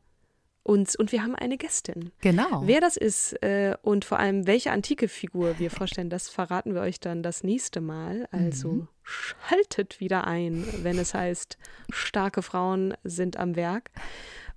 uns 0.65 0.95
und 0.95 1.11
wir 1.11 1.21
haben 1.21 1.35
eine 1.35 1.57
Gästin. 1.57 2.11
Genau. 2.21 2.63
Wer 2.65 2.81
das 2.81 2.97
ist 2.97 3.33
äh, 3.43 3.75
und 3.83 4.03
vor 4.03 4.19
allem 4.19 4.47
welche 4.47 4.71
antike 4.71 5.07
Figur 5.07 5.59
wir 5.59 5.69
vorstellen, 5.69 6.09
das 6.09 6.27
verraten 6.27 6.73
wir 6.73 6.81
euch 6.81 6.99
dann 6.99 7.21
das 7.21 7.43
nächste 7.43 7.81
Mal. 7.81 8.27
Also 8.31 8.69
mhm. 8.69 8.87
schaltet 9.03 9.99
wieder 9.99 10.25
ein, 10.25 10.65
wenn 10.81 10.97
es 10.97 11.13
heißt, 11.13 11.57
starke 11.91 12.41
Frauen 12.41 12.95
sind 13.03 13.37
am 13.37 13.55
Werk. 13.55 13.91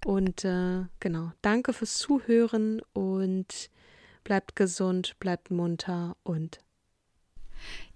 Und 0.04 0.44
äh, 0.44 0.84
genau, 0.98 1.32
danke 1.42 1.72
fürs 1.74 1.98
Zuhören 1.98 2.80
und 2.94 3.70
bleibt 4.24 4.56
gesund, 4.56 5.18
bleibt 5.20 5.50
munter 5.50 6.16
und 6.22 6.58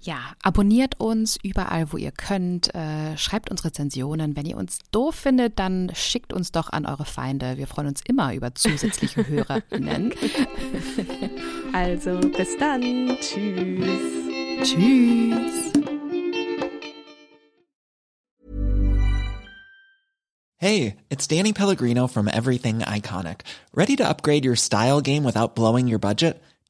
Ja, 0.01 0.19
abonniert 0.43 0.99
uns 0.99 1.39
überall, 1.43 1.93
wo 1.93 1.97
ihr 1.97 2.11
könnt. 2.11 2.75
Äh, 2.75 3.17
schreibt 3.17 3.51
uns 3.51 3.65
Rezensionen. 3.65 4.37
Wenn 4.37 4.47
ihr 4.47 4.57
uns 4.57 4.79
doof 4.91 5.15
findet, 5.15 5.59
dann 5.59 5.93
schickt 5.95 6.33
uns 6.33 6.51
doch 6.51 6.71
an 6.71 6.87
eure 6.87 7.05
Feinde. 7.05 7.57
Wir 7.57 7.69
freuen 7.69 7.87
uns 7.89 8.01
immer 8.07 8.35
über 8.35 8.55
zusätzliche 8.55 9.27
HörerInnen. 9.29 10.13
Also, 11.73 12.19
bis 12.19 12.57
dann. 12.59 13.17
Tschüss. 13.21 14.23
Tschüss. 14.63 15.73
Hey, 20.63 20.97
it's 21.11 21.27
Danny 21.27 21.53
Pellegrino 21.53 22.07
from 22.07 22.29
Everything 22.29 22.83
Iconic. 22.83 23.41
Ready 23.75 23.97
to 23.97 24.09
upgrade 24.09 24.45
your 24.45 24.55
style 24.55 25.01
game 25.01 25.25
without 25.25 25.57
blowing 25.57 25.89
your 25.89 25.99
budget? 25.99 26.41